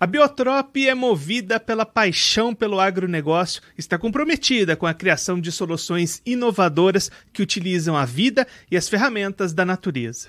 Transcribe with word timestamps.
A 0.00 0.06
Biotrop 0.06 0.76
é 0.76 0.94
movida 0.94 1.58
pela 1.58 1.84
paixão 1.84 2.54
pelo 2.54 2.78
agronegócio, 2.78 3.60
está 3.76 3.98
comprometida 3.98 4.76
com 4.76 4.86
a 4.86 4.94
criação 4.94 5.40
de 5.40 5.50
soluções 5.50 6.22
inovadoras 6.24 7.10
que 7.32 7.42
utilizam 7.42 7.96
a 7.96 8.04
vida 8.04 8.46
e 8.70 8.76
as 8.76 8.88
ferramentas 8.88 9.52
da 9.52 9.64
natureza. 9.64 10.28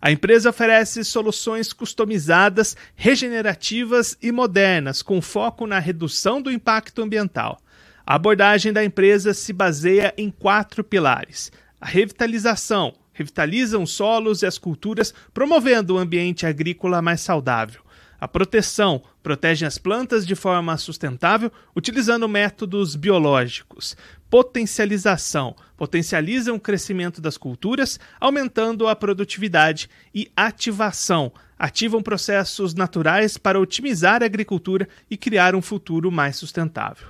A 0.00 0.10
empresa 0.10 0.48
oferece 0.48 1.04
soluções 1.04 1.70
customizadas, 1.70 2.74
regenerativas 2.96 4.16
e 4.22 4.32
modernas, 4.32 5.02
com 5.02 5.20
foco 5.20 5.66
na 5.66 5.78
redução 5.78 6.40
do 6.40 6.50
impacto 6.50 7.02
ambiental. 7.02 7.60
A 8.06 8.14
abordagem 8.14 8.72
da 8.72 8.82
empresa 8.82 9.34
se 9.34 9.52
baseia 9.52 10.14
em 10.16 10.30
quatro 10.30 10.82
pilares: 10.82 11.52
a 11.78 11.84
revitalização, 11.84 12.94
revitalizam 13.12 13.82
os 13.82 13.92
solos 13.92 14.40
e 14.40 14.46
as 14.46 14.56
culturas, 14.56 15.12
promovendo 15.34 15.96
um 15.96 15.98
ambiente 15.98 16.46
agrícola 16.46 17.02
mais 17.02 17.20
saudável. 17.20 17.82
A 18.20 18.28
proteção 18.28 19.02
protege 19.22 19.64
as 19.64 19.78
plantas 19.78 20.26
de 20.26 20.34
forma 20.34 20.76
sustentável 20.76 21.50
utilizando 21.74 22.28
métodos 22.28 22.94
biológicos. 22.94 23.96
Potencialização 24.28 25.56
potencializam 25.74 26.56
o 26.56 26.60
crescimento 26.60 27.18
das 27.18 27.38
culturas, 27.38 27.98
aumentando 28.20 28.86
a 28.86 28.94
produtividade. 28.94 29.88
E 30.14 30.30
ativação 30.36 31.32
ativam 31.58 32.02
processos 32.02 32.74
naturais 32.74 33.38
para 33.38 33.58
otimizar 33.58 34.22
a 34.22 34.26
agricultura 34.26 34.86
e 35.10 35.16
criar 35.16 35.54
um 35.54 35.62
futuro 35.62 36.12
mais 36.12 36.36
sustentável. 36.36 37.08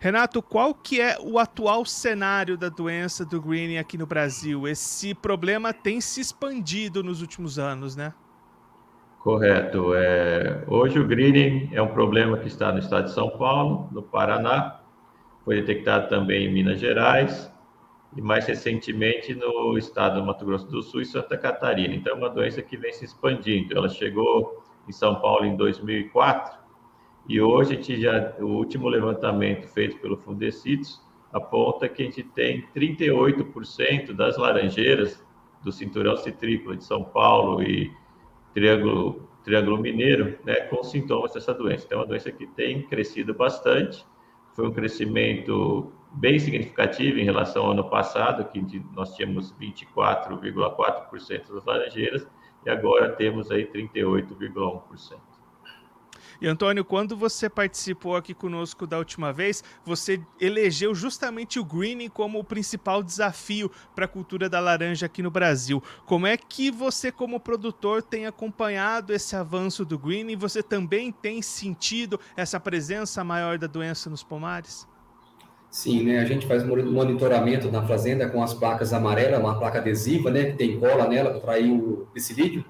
Renato, 0.00 0.42
qual 0.42 0.74
que 0.74 1.00
é 1.00 1.16
o 1.20 1.38
atual 1.38 1.84
cenário 1.84 2.58
da 2.58 2.68
doença 2.68 3.24
do 3.24 3.40
green 3.40 3.78
aqui 3.78 3.96
no 3.96 4.06
Brasil? 4.06 4.66
Esse 4.66 5.14
problema 5.14 5.72
tem 5.72 6.00
se 6.00 6.20
expandido 6.20 7.04
nos 7.04 7.20
últimos 7.20 7.56
anos, 7.56 7.94
né? 7.94 8.12
Correto. 9.26 9.92
É, 9.92 10.62
hoje 10.68 11.00
o 11.00 11.04
greening 11.04 11.68
é 11.72 11.82
um 11.82 11.88
problema 11.88 12.38
que 12.38 12.46
está 12.46 12.70
no 12.70 12.78
estado 12.78 13.06
de 13.06 13.10
São 13.10 13.28
Paulo, 13.30 13.88
no 13.90 14.00
Paraná, 14.00 14.80
foi 15.44 15.56
detectado 15.56 16.08
também 16.08 16.46
em 16.46 16.52
Minas 16.52 16.78
Gerais 16.78 17.52
e 18.16 18.22
mais 18.22 18.46
recentemente 18.46 19.34
no 19.34 19.76
estado 19.76 20.20
do 20.20 20.24
Mato 20.24 20.46
Grosso 20.46 20.68
do 20.68 20.80
Sul 20.80 21.00
e 21.00 21.04
Santa 21.04 21.36
Catarina. 21.36 21.92
Então 21.92 22.14
é 22.14 22.16
uma 22.16 22.30
doença 22.30 22.62
que 22.62 22.76
vem 22.76 22.92
se 22.92 23.04
expandindo. 23.04 23.76
Ela 23.76 23.88
chegou 23.88 24.62
em 24.86 24.92
São 24.92 25.16
Paulo 25.16 25.44
em 25.44 25.56
2004 25.56 26.56
e 27.28 27.40
hoje 27.40 27.72
a 27.72 27.74
gente 27.74 28.00
já 28.00 28.32
o 28.38 28.44
último 28.44 28.88
levantamento 28.88 29.66
feito 29.66 29.98
pelo 29.98 30.16
Fundecitos 30.16 31.02
aponta 31.32 31.88
que 31.88 32.00
a 32.00 32.04
gente 32.04 32.22
tem 32.22 32.64
38% 32.76 34.12
das 34.12 34.38
laranjeiras 34.38 35.20
do 35.64 35.72
cinturão 35.72 36.16
citrícola 36.16 36.76
de 36.76 36.84
São 36.84 37.02
Paulo 37.02 37.60
e 37.60 37.90
Triângulo, 38.56 39.28
Triângulo 39.44 39.76
Mineiro, 39.76 40.38
né, 40.42 40.54
com 40.62 40.82
sintomas 40.82 41.34
dessa 41.34 41.52
doença. 41.52 41.84
Então, 41.84 41.98
é 41.98 42.00
uma 42.00 42.08
doença 42.08 42.32
que 42.32 42.46
tem 42.46 42.86
crescido 42.86 43.34
bastante, 43.34 44.02
foi 44.54 44.66
um 44.66 44.72
crescimento 44.72 45.92
bem 46.12 46.38
significativo 46.38 47.18
em 47.18 47.24
relação 47.24 47.66
ao 47.66 47.72
ano 47.72 47.90
passado, 47.90 48.50
que 48.50 48.82
nós 48.94 49.14
tínhamos 49.14 49.52
24,4% 49.60 51.52
das 51.52 51.66
laranjeiras, 51.66 52.26
e 52.64 52.70
agora 52.70 53.10
temos 53.10 53.50
aí 53.50 53.66
38,1%. 53.66 55.35
E 56.40 56.46
Antônio, 56.46 56.84
quando 56.84 57.16
você 57.16 57.48
participou 57.48 58.16
aqui 58.16 58.34
conosco 58.34 58.86
da 58.86 58.98
última 58.98 59.32
vez, 59.32 59.62
você 59.84 60.20
elegeu 60.40 60.94
justamente 60.94 61.58
o 61.58 61.64
greening 61.64 62.08
como 62.08 62.38
o 62.38 62.44
principal 62.44 63.02
desafio 63.02 63.70
para 63.94 64.04
a 64.04 64.08
cultura 64.08 64.48
da 64.48 64.60
laranja 64.60 65.06
aqui 65.06 65.22
no 65.22 65.30
Brasil. 65.30 65.82
Como 66.04 66.26
é 66.26 66.36
que 66.36 66.70
você, 66.70 67.10
como 67.10 67.40
produtor, 67.40 68.02
tem 68.02 68.26
acompanhado 68.26 69.12
esse 69.12 69.34
avanço 69.34 69.84
do 69.84 69.98
greening? 69.98 70.36
Você 70.36 70.62
também 70.62 71.10
tem 71.10 71.40
sentido 71.40 72.20
essa 72.36 72.60
presença 72.60 73.24
maior 73.24 73.58
da 73.58 73.66
doença 73.66 74.10
nos 74.10 74.22
pomares? 74.22 74.86
Sim, 75.70 76.04
né? 76.04 76.20
A 76.20 76.24
gente 76.24 76.46
faz 76.46 76.64
monitoramento 76.64 77.70
na 77.70 77.86
fazenda 77.86 78.28
com 78.28 78.42
as 78.42 78.54
placas 78.54 78.92
amarelas, 78.92 79.40
uma 79.40 79.58
placa 79.58 79.78
adesiva, 79.78 80.30
né? 80.30 80.44
Que 80.44 80.56
tem 80.56 80.78
cola 80.78 81.06
nela 81.06 81.30
para 81.30 81.38
atrair 81.38 81.70
o 81.70 82.06
psilídeo 82.14 82.64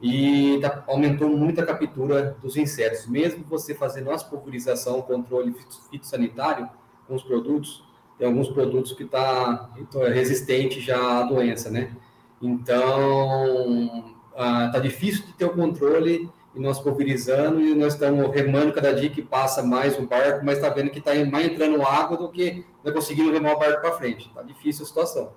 e 0.00 0.58
tá, 0.60 0.84
aumentou 0.86 1.28
muito 1.28 1.60
a 1.60 1.66
captura 1.66 2.36
dos 2.40 2.56
insetos. 2.56 3.06
Mesmo 3.06 3.44
você 3.44 3.74
fazendo 3.74 4.10
as 4.10 4.22
pulverização, 4.22 5.02
controle 5.02 5.54
fitossanitário 5.90 6.68
com 7.06 7.14
os 7.14 7.22
produtos, 7.22 7.84
tem 8.16 8.26
alguns 8.26 8.48
produtos 8.48 8.92
que 8.92 9.04
tá 9.04 9.70
então, 9.76 10.02
é 10.02 10.10
resistente 10.10 10.80
já 10.80 11.20
à 11.20 11.22
doença, 11.24 11.70
né? 11.70 11.96
Então, 12.40 14.14
ah, 14.36 14.70
tá 14.72 14.78
difícil 14.78 15.26
de 15.26 15.32
ter 15.32 15.44
o 15.44 15.50
controle 15.50 16.28
e 16.54 16.60
nós 16.60 16.78
pulverizando 16.78 17.60
e 17.60 17.74
nós 17.74 17.94
estamos 17.94 18.32
remando 18.34 18.72
cada 18.72 18.92
dia 18.92 19.10
que 19.10 19.22
passa 19.22 19.62
mais 19.62 19.98
um 19.98 20.06
barco, 20.06 20.44
mas 20.44 20.58
está 20.58 20.68
vendo 20.68 20.90
que 20.90 20.98
está 20.98 21.12
mais 21.24 21.46
entrando 21.46 21.82
água 21.82 22.16
do 22.16 22.28
que 22.28 22.64
não 22.84 22.92
conseguindo 22.92 23.32
remar 23.32 23.54
o 23.54 23.58
barco 23.58 23.80
para 23.80 23.92
frente. 23.92 24.30
Tá 24.32 24.42
difícil 24.42 24.84
a 24.84 24.86
situação. 24.86 25.32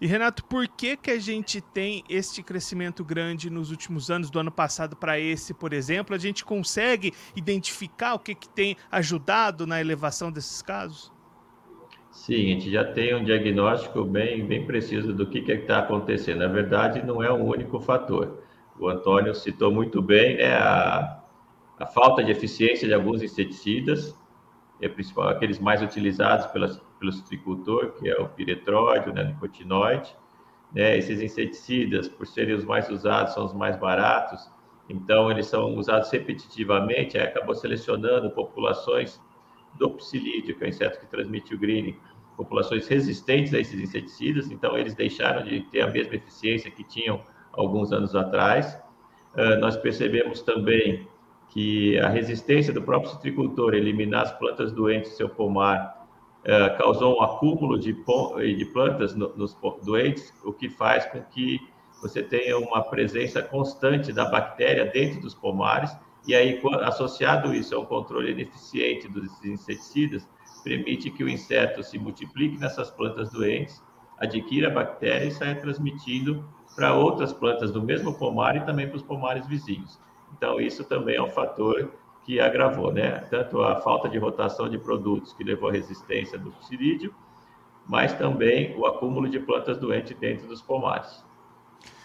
E 0.00 0.06
Renato, 0.06 0.44
por 0.44 0.66
que 0.66 0.96
que 0.96 1.10
a 1.10 1.18
gente 1.18 1.60
tem 1.60 2.04
este 2.08 2.42
crescimento 2.42 3.04
grande 3.04 3.48
nos 3.48 3.70
últimos 3.70 4.10
anos, 4.10 4.30
do 4.30 4.38
ano 4.38 4.50
passado 4.50 4.96
para 4.96 5.18
esse, 5.18 5.54
por 5.54 5.72
exemplo? 5.72 6.14
A 6.14 6.18
gente 6.18 6.44
consegue 6.44 7.12
identificar 7.36 8.14
o 8.14 8.18
que, 8.18 8.34
que 8.34 8.48
tem 8.48 8.76
ajudado 8.90 9.66
na 9.66 9.80
elevação 9.80 10.32
desses 10.32 10.60
casos? 10.62 11.12
Sim, 12.10 12.34
a 12.34 12.54
gente 12.54 12.70
já 12.70 12.84
tem 12.84 13.14
um 13.14 13.24
diagnóstico 13.24 14.04
bem, 14.04 14.46
bem 14.46 14.64
preciso 14.64 15.12
do 15.12 15.26
que 15.26 15.38
está 15.38 15.80
acontecendo. 15.80 16.38
Na 16.38 16.46
verdade, 16.46 17.04
não 17.04 17.22
é 17.22 17.32
um 17.32 17.44
único 17.44 17.80
fator. 17.80 18.42
O 18.78 18.88
Antônio 18.88 19.34
citou 19.34 19.72
muito 19.72 20.00
bem 20.00 20.36
né, 20.36 20.54
a, 20.54 21.22
a 21.78 21.86
falta 21.86 22.22
de 22.22 22.30
eficiência 22.30 22.86
de 22.86 22.94
alguns 22.94 23.22
inseticidas, 23.22 24.16
é 24.80 24.88
principal, 24.88 25.28
aqueles 25.28 25.58
mais 25.58 25.82
utilizados 25.82 26.46
pelas, 26.46 26.80
pelo 26.98 27.12
citricultor, 27.12 27.92
que 27.92 28.08
é 28.08 28.20
o 28.20 28.28
piretróide, 28.28 29.08
o 29.08 29.12
neonicotinoide. 29.12 30.14
Né? 30.72 30.98
Esses 30.98 31.20
inseticidas, 31.20 32.08
por 32.08 32.26
serem 32.26 32.54
os 32.54 32.64
mais 32.64 32.88
usados, 32.90 33.34
são 33.34 33.44
os 33.44 33.54
mais 33.54 33.76
baratos, 33.76 34.50
então 34.88 35.30
eles 35.30 35.46
são 35.46 35.74
usados 35.76 36.10
repetitivamente, 36.10 37.16
aí 37.16 37.24
acabou 37.24 37.54
selecionando 37.54 38.30
populações 38.30 39.20
do 39.78 39.90
psilídeo, 39.90 40.56
que 40.56 40.64
é 40.64 40.66
o 40.66 40.68
inseto 40.68 41.00
que 41.00 41.06
transmite 41.06 41.54
o 41.54 41.58
greening, 41.58 41.98
populações 42.36 42.86
resistentes 42.88 43.54
a 43.54 43.60
esses 43.60 43.80
inseticidas, 43.80 44.50
então 44.50 44.76
eles 44.76 44.94
deixaram 44.94 45.44
de 45.44 45.60
ter 45.62 45.82
a 45.82 45.90
mesma 45.90 46.16
eficiência 46.16 46.70
que 46.70 46.84
tinham 46.84 47.20
alguns 47.52 47.92
anos 47.92 48.14
atrás. 48.14 48.78
uh, 49.36 49.58
nós 49.60 49.76
percebemos 49.76 50.42
também 50.42 51.08
que 51.54 51.96
a 52.00 52.08
resistência 52.08 52.72
do 52.72 52.82
próprio 52.82 53.12
citricultor 53.12 53.74
eliminar 53.74 54.22
as 54.22 54.32
plantas 54.32 54.72
doentes 54.72 55.12
do 55.12 55.16
seu 55.16 55.28
pomar 55.28 56.04
uh, 56.40 56.76
causou 56.76 57.16
um 57.16 57.22
acúmulo 57.22 57.78
de, 57.78 57.92
de 57.92 58.64
plantas 58.66 59.14
no, 59.14 59.34
nos 59.36 59.56
doentes, 59.84 60.34
o 60.44 60.52
que 60.52 60.68
faz 60.68 61.06
com 61.06 61.22
que 61.22 61.60
você 62.02 62.24
tenha 62.24 62.58
uma 62.58 62.82
presença 62.82 63.40
constante 63.40 64.12
da 64.12 64.24
bactéria 64.24 64.84
dentro 64.86 65.20
dos 65.20 65.32
pomares, 65.32 65.96
e 66.26 66.34
aí, 66.34 66.60
associado 66.82 67.54
isso 67.54 67.76
a 67.76 67.78
um 67.78 67.84
controle 67.84 68.32
ineficiente 68.32 69.06
dos 69.08 69.44
inseticidas, 69.44 70.28
permite 70.64 71.08
que 71.10 71.22
o 71.22 71.28
inseto 71.28 71.84
se 71.84 71.98
multiplique 71.98 72.58
nessas 72.58 72.90
plantas 72.90 73.30
doentes, 73.30 73.80
adquira 74.18 74.68
a 74.68 74.74
bactéria 74.74 75.26
e 75.26 75.30
saia 75.30 75.54
transmitindo 75.54 76.44
para 76.74 76.94
outras 76.94 77.32
plantas 77.32 77.70
do 77.70 77.80
mesmo 77.80 78.18
pomar 78.18 78.56
e 78.56 78.60
também 78.64 78.88
para 78.88 78.96
os 78.96 79.02
pomares 79.02 79.46
vizinhos. 79.46 80.00
Então, 80.36 80.60
isso 80.60 80.84
também 80.84 81.16
é 81.16 81.22
um 81.22 81.30
fator 81.30 81.92
que 82.24 82.40
agravou, 82.40 82.92
né? 82.92 83.20
Tanto 83.30 83.62
a 83.62 83.76
falta 83.76 84.08
de 84.08 84.18
rotação 84.18 84.68
de 84.68 84.78
produtos 84.78 85.32
que 85.32 85.44
levou 85.44 85.68
à 85.68 85.72
resistência 85.72 86.38
do 86.38 86.50
psilídeo, 86.52 87.14
mas 87.86 88.12
também 88.14 88.74
o 88.76 88.86
acúmulo 88.86 89.28
de 89.28 89.38
plantas 89.38 89.78
doentes 89.78 90.16
dentro 90.18 90.48
dos 90.48 90.60
pomares. 90.60 91.22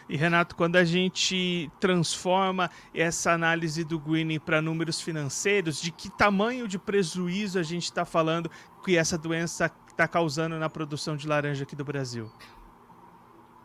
E 0.08 0.18
Renato, 0.18 0.56
quando 0.56 0.76
a 0.76 0.84
gente 0.84 1.72
transforma 1.80 2.70
essa 2.94 3.32
análise 3.32 3.84
do 3.84 4.00
greening 4.00 4.40
para 4.40 4.62
números 4.62 5.00
financeiros, 5.00 5.80
de 5.80 5.92
que 5.92 6.10
tamanho 6.10 6.68
de 6.68 6.80
prejuízo 6.80 7.60
a 7.60 7.64
gente 7.64 7.84
está 7.84 8.04
falando 8.04 8.50
que 8.84 8.98
essa 8.98 9.18
doença 9.18 9.72
está 9.88 10.08
causando 10.08 10.58
na 10.58 10.70
produção 10.70 11.16
de 11.16 11.28
laranja 11.28 11.64
aqui 11.64 11.76
do 11.76 11.86
Brasil? 11.86 12.30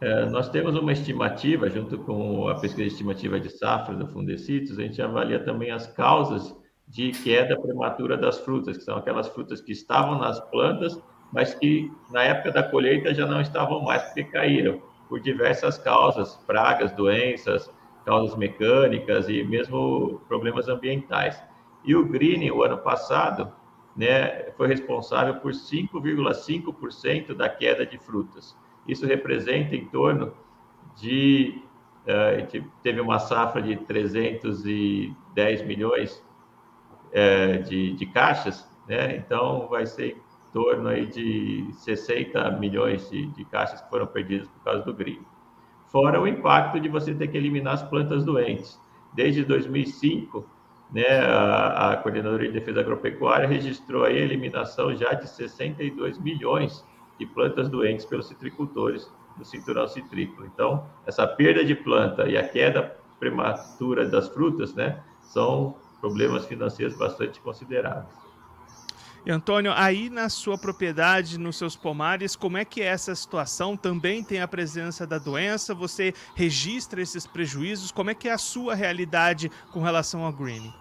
É, 0.04 0.26
nós 0.26 0.50
temos 0.50 0.76
uma 0.76 0.92
estimativa, 0.92 1.70
junto 1.70 1.96
com 1.96 2.46
a 2.46 2.54
pesquisa 2.56 2.88
estimativa 2.88 3.40
de 3.40 3.48
safra 3.48 3.94
do 3.94 4.06
Fundecitos, 4.06 4.78
a 4.78 4.82
gente 4.82 5.00
avalia 5.00 5.42
também 5.42 5.70
as 5.70 5.86
causas 5.86 6.54
de 6.86 7.10
queda 7.10 7.58
prematura 7.58 8.14
das 8.14 8.38
frutas, 8.38 8.76
que 8.76 8.84
são 8.84 8.98
aquelas 8.98 9.28
frutas 9.28 9.62
que 9.62 9.72
estavam 9.72 10.18
nas 10.18 10.38
plantas, 10.50 11.02
mas 11.32 11.54
que 11.54 11.90
na 12.10 12.22
época 12.22 12.52
da 12.52 12.62
colheita 12.62 13.14
já 13.14 13.24
não 13.24 13.40
estavam 13.40 13.80
mais, 13.80 14.02
porque 14.02 14.24
caíram 14.24 14.82
por 15.08 15.20
diversas 15.20 15.78
causas, 15.78 16.34
pragas, 16.46 16.92
doenças, 16.92 17.70
causas 18.04 18.36
mecânicas 18.36 19.26
e 19.30 19.42
mesmo 19.42 20.20
problemas 20.28 20.68
ambientais. 20.68 21.42
E 21.82 21.96
o 21.96 22.06
greening, 22.06 22.50
o 22.50 22.62
ano 22.62 22.76
passado, 22.76 23.50
né, 23.96 24.50
foi 24.50 24.68
responsável 24.68 25.36
por 25.36 25.52
5,5% 25.52 27.34
da 27.34 27.48
queda 27.48 27.86
de 27.86 27.96
frutas. 27.96 28.54
Isso 28.86 29.06
representa 29.06 29.74
em 29.74 29.86
torno 29.86 30.32
de 30.96 31.62
uh, 32.06 32.34
a 32.34 32.38
gente 32.38 32.64
teve 32.82 33.00
uma 33.00 33.18
safra 33.18 33.62
de 33.62 33.76
310 33.76 35.62
milhões 35.62 36.22
uh, 37.08 37.62
de, 37.62 37.92
de 37.94 38.06
caixas, 38.06 38.68
né? 38.86 39.16
Então 39.16 39.68
vai 39.68 39.86
ser 39.86 40.20
torno 40.52 40.88
aí 40.88 41.06
de 41.06 41.66
60 41.72 42.52
milhões 42.52 43.10
de, 43.10 43.26
de 43.26 43.44
caixas 43.46 43.80
que 43.80 43.90
foram 43.90 44.06
perdidas 44.06 44.46
por 44.46 44.62
causa 44.62 44.84
do 44.84 44.94
grilo. 44.94 45.26
Fora 45.88 46.20
o 46.20 46.28
impacto 46.28 46.78
de 46.78 46.88
você 46.88 47.12
ter 47.14 47.28
que 47.28 47.36
eliminar 47.36 47.74
as 47.74 47.82
plantas 47.82 48.24
doentes. 48.24 48.80
Desde 49.12 49.44
2005, 49.44 50.44
né, 50.92 51.20
a, 51.20 51.92
a 51.92 51.96
Coordenadoria 51.96 52.52
de 52.52 52.58
Defesa 52.58 52.80
Agropecuária 52.80 53.48
registrou 53.48 54.04
a 54.04 54.12
eliminação 54.12 54.94
já 54.94 55.12
de 55.12 55.28
62 55.28 56.18
milhões 56.18 56.84
de 57.18 57.26
plantas 57.26 57.68
doentes 57.68 58.04
pelos 58.04 58.28
citricultores 58.28 59.10
do 59.36 59.44
cinturão 59.44 59.86
citrícola. 59.88 60.48
Então, 60.52 60.86
essa 61.06 61.26
perda 61.26 61.64
de 61.64 61.74
planta 61.74 62.28
e 62.28 62.36
a 62.36 62.46
queda 62.46 62.96
prematura 63.18 64.06
das 64.08 64.28
frutas, 64.28 64.74
né, 64.74 65.00
são 65.22 65.76
problemas 66.00 66.44
financeiros 66.46 66.96
bastante 66.96 67.40
consideráveis. 67.40 68.24
E 69.26 69.30
Antônio, 69.30 69.72
aí 69.74 70.10
na 70.10 70.28
sua 70.28 70.58
propriedade, 70.58 71.38
nos 71.38 71.56
seus 71.56 71.74
pomares, 71.74 72.36
como 72.36 72.58
é 72.58 72.64
que 72.64 72.82
é 72.82 72.86
essa 72.86 73.14
situação? 73.14 73.74
Também 73.74 74.22
tem 74.22 74.42
a 74.42 74.46
presença 74.46 75.06
da 75.06 75.16
doença? 75.16 75.74
Você 75.74 76.12
registra 76.34 77.00
esses 77.00 77.26
prejuízos? 77.26 77.90
Como 77.90 78.10
é 78.10 78.14
que 78.14 78.28
é 78.28 78.32
a 78.32 78.38
sua 78.38 78.74
realidade 78.74 79.50
com 79.72 79.80
relação 79.80 80.24
ao 80.24 80.32
greening? 80.32 80.74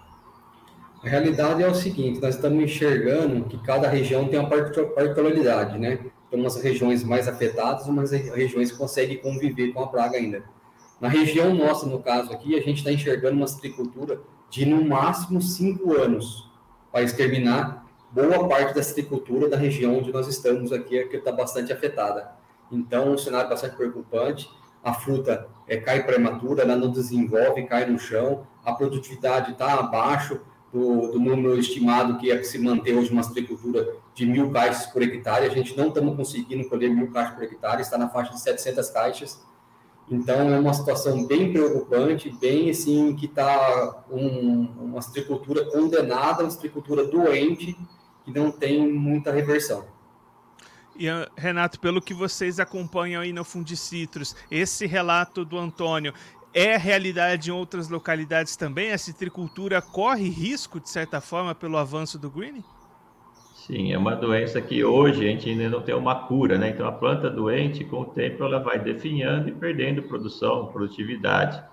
A 1.02 1.08
realidade 1.08 1.62
é 1.62 1.68
o 1.68 1.74
seguinte, 1.74 2.20
nós 2.20 2.34
estamos 2.34 2.62
enxergando 2.62 3.44
que 3.44 3.56
cada 3.58 3.88
região 3.88 4.28
tem 4.28 4.38
uma 4.38 4.48
particularidade, 4.48 5.78
né? 5.78 6.00
Umas 6.34 6.56
regiões 6.56 7.04
mais 7.04 7.28
afetadas, 7.28 7.86
umas 7.86 8.10
regiões 8.10 8.72
que 8.72 8.78
conseguem 8.78 9.18
conviver 9.18 9.72
com 9.72 9.80
a 9.80 9.86
praga 9.86 10.18
ainda. 10.18 10.42
Na 11.00 11.08
região 11.08 11.54
nossa, 11.54 11.86
no 11.86 12.00
caso 12.00 12.32
aqui, 12.32 12.56
a 12.56 12.60
gente 12.60 12.78
está 12.78 12.92
enxergando 12.92 13.36
uma 13.36 13.46
citricultura 13.46 14.20
de 14.50 14.64
no 14.64 14.84
máximo 14.84 15.40
cinco 15.40 15.92
anos 15.92 16.50
para 16.92 17.02
exterminar 17.02 17.84
boa 18.14 18.48
parte 18.48 18.74
da 18.74 18.82
citricultura 18.82 19.48
da 19.48 19.56
região 19.56 19.98
onde 19.98 20.12
nós 20.12 20.28
estamos 20.28 20.72
aqui 20.72 20.96
é 20.96 21.04
que 21.04 21.16
está 21.16 21.32
bastante 21.32 21.72
afetada. 21.72 22.30
Então, 22.70 23.12
um 23.12 23.18
cenário 23.18 23.50
bastante 23.50 23.74
preocupante. 23.74 24.48
A 24.82 24.94
fruta 24.94 25.48
é, 25.66 25.76
cai 25.76 26.04
prematura, 26.04 26.62
ela 26.62 26.76
não 26.76 26.90
desenvolve, 26.90 27.64
cai 27.64 27.86
no 27.86 27.98
chão. 27.98 28.46
A 28.64 28.72
produtividade 28.72 29.52
está 29.52 29.74
abaixo 29.74 30.40
do, 30.72 31.12
do, 31.12 31.18
número 31.18 31.58
estimado 31.58 32.18
que 32.18 32.30
é 32.30 32.36
que 32.36 32.44
se 32.44 32.58
manter 32.58 32.94
hoje 32.94 33.10
uma 33.10 33.22
citricultura 33.22 33.96
de 34.14 34.24
mil 34.24 34.50
caixas 34.50 34.86
por 34.86 35.02
hectare. 35.02 35.46
A 35.46 35.50
gente 35.50 35.76
não 35.76 35.88
estamos 35.88 36.16
conseguindo 36.16 36.68
colher 36.68 36.90
mil 36.90 37.10
caixas 37.10 37.34
por 37.34 37.42
hectare, 37.42 37.82
está 37.82 37.98
na 37.98 38.08
faixa 38.08 38.32
de 38.32 38.40
700 38.40 38.90
caixas. 38.90 39.44
Então, 40.10 40.52
é 40.52 40.58
uma 40.58 40.74
situação 40.74 41.26
bem 41.26 41.50
preocupante, 41.52 42.30
bem 42.30 42.70
assim, 42.70 43.16
que 43.16 43.26
está 43.26 44.04
um, 44.10 44.68
uma 44.78 45.02
citricultura 45.02 45.64
condenada, 45.70 46.42
uma 46.42 46.50
citricultura 46.50 47.06
doente, 47.06 47.76
que 48.24 48.30
não 48.30 48.50
tem 48.50 48.86
muita 48.86 49.32
reversão. 49.32 49.86
E, 50.96 51.08
ah, 51.08 51.28
Renato, 51.36 51.80
pelo 51.80 52.00
que 52.02 52.14
vocês 52.14 52.60
acompanham 52.60 53.22
aí 53.22 53.32
no 53.32 53.44
Fundicitrus, 53.44 54.36
esse 54.50 54.86
relato 54.86 55.44
do 55.44 55.58
Antônio 55.58 56.12
é 56.52 56.76
realidade 56.76 57.50
em 57.50 57.52
outras 57.52 57.88
localidades 57.88 58.56
também? 58.56 58.92
A 58.92 58.98
citricultura 58.98 59.82
corre 59.82 60.28
risco, 60.28 60.78
de 60.78 60.88
certa 60.88 61.20
forma, 61.20 61.54
pelo 61.54 61.76
avanço 61.76 62.18
do 62.18 62.30
green? 62.30 62.62
Sim, 63.66 63.94
é 63.94 63.96
uma 63.96 64.14
doença 64.14 64.60
que 64.60 64.84
hoje 64.84 65.26
a 65.26 65.30
gente 65.30 65.48
ainda 65.48 65.70
não 65.70 65.80
tem 65.80 65.94
uma 65.94 66.26
cura, 66.26 66.58
né? 66.58 66.68
Então, 66.68 66.86
a 66.86 66.92
planta 66.92 67.30
doente, 67.30 67.82
com 67.82 68.02
o 68.02 68.04
tempo, 68.04 68.44
ela 68.44 68.58
vai 68.58 68.78
definhando 68.78 69.48
e 69.48 69.52
perdendo 69.52 70.02
produção, 70.02 70.66
produtividade. 70.66 71.64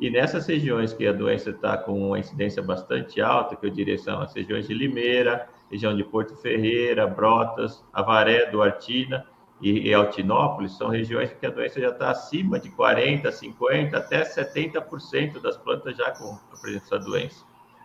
E 0.00 0.08
nessas 0.08 0.46
regiões 0.46 0.94
que 0.94 1.06
a 1.06 1.12
doença 1.12 1.50
está 1.50 1.76
com 1.76 2.08
uma 2.08 2.18
incidência 2.18 2.62
bastante 2.62 3.20
alta, 3.20 3.56
que 3.56 3.66
eu 3.66 3.70
diria 3.70 3.98
são 3.98 4.22
as 4.22 4.34
regiões 4.34 4.66
de 4.66 4.72
Limeira, 4.72 5.46
região 5.70 5.94
de 5.94 6.02
Porto 6.02 6.34
Ferreira, 6.34 7.06
Brotas, 7.06 7.84
Avaré, 7.92 8.46
Duartina 8.46 9.26
e, 9.60 9.92
Altinópolis, 9.92 10.72
são 10.78 10.88
regiões 10.88 11.30
que 11.30 11.44
a 11.44 11.50
doença 11.50 11.78
já 11.78 11.90
está 11.90 12.10
acima 12.10 12.58
de 12.58 12.70
40%, 12.70 13.24
50%, 13.30 13.92
até 13.92 14.24
70% 14.24 15.42
das 15.42 15.58
plantas 15.58 15.94
já 15.94 16.10
com 16.12 16.38
a 16.50 16.56
presença 16.58 16.98
da 16.98 17.04
doença. 17.04 17.44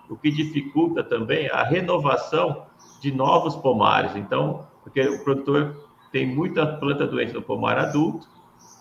O 0.09 0.15
que 0.15 0.31
dificulta 0.31 1.03
também 1.03 1.49
a 1.49 1.61
renovação 1.61 2.68
de 2.99 3.11
novos 3.11 3.55
pomares. 3.55 4.15
Então, 4.15 4.67
porque 4.83 5.01
o 5.01 5.23
produtor 5.23 5.75
tem 6.11 6.25
muita 6.25 6.65
planta 6.65 7.05
doente 7.05 7.33
no 7.33 7.41
pomar 7.41 7.77
adulto, 7.77 8.27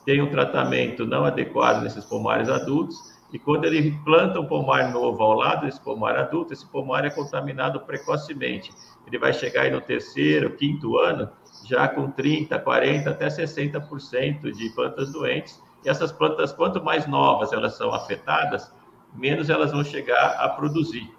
tem 0.05 0.23
um 0.23 0.31
tratamento 0.31 1.05
não 1.05 1.25
adequado 1.25 1.83
nesses 1.83 2.05
pomares 2.05 2.49
adultos, 2.49 2.97
e 3.31 3.39
quando 3.39 3.67
ele 3.67 3.93
planta 4.05 4.41
um 4.41 4.47
pomar 4.47 4.91
novo 4.91 5.23
ao 5.23 5.35
lado 5.35 5.67
desse 5.67 5.81
pomar 5.81 6.17
adulto, 6.17 6.53
esse 6.55 6.67
pomar 6.67 7.05
é 7.05 7.11
contaminado 7.11 7.81
precocemente. 7.81 8.71
Ele 9.07 9.19
vai 9.19 9.35
chegar 9.35 9.63
aí 9.63 9.71
no 9.71 9.83
terceiro, 9.83 10.57
quinto 10.57 10.97
ano, 10.97 11.29
já 11.65 11.87
com 11.89 12.11
30, 12.11 12.59
40, 12.59 13.11
até 13.11 13.29
60% 13.29 14.51
de 14.51 14.71
plantas 14.71 15.13
doentes. 15.13 15.63
E 15.85 15.91
essas 15.91 16.11
plantas, 16.11 16.53
quanto 16.53 16.83
mais 16.83 17.07
novas 17.07 17.53
elas 17.53 17.77
são 17.77 17.93
afetadas, 17.93 18.73
menos 19.15 19.51
elas 19.51 19.73
vão 19.73 19.85
chegar 19.85 20.37
a 20.39 20.49
produzir. 20.49 21.18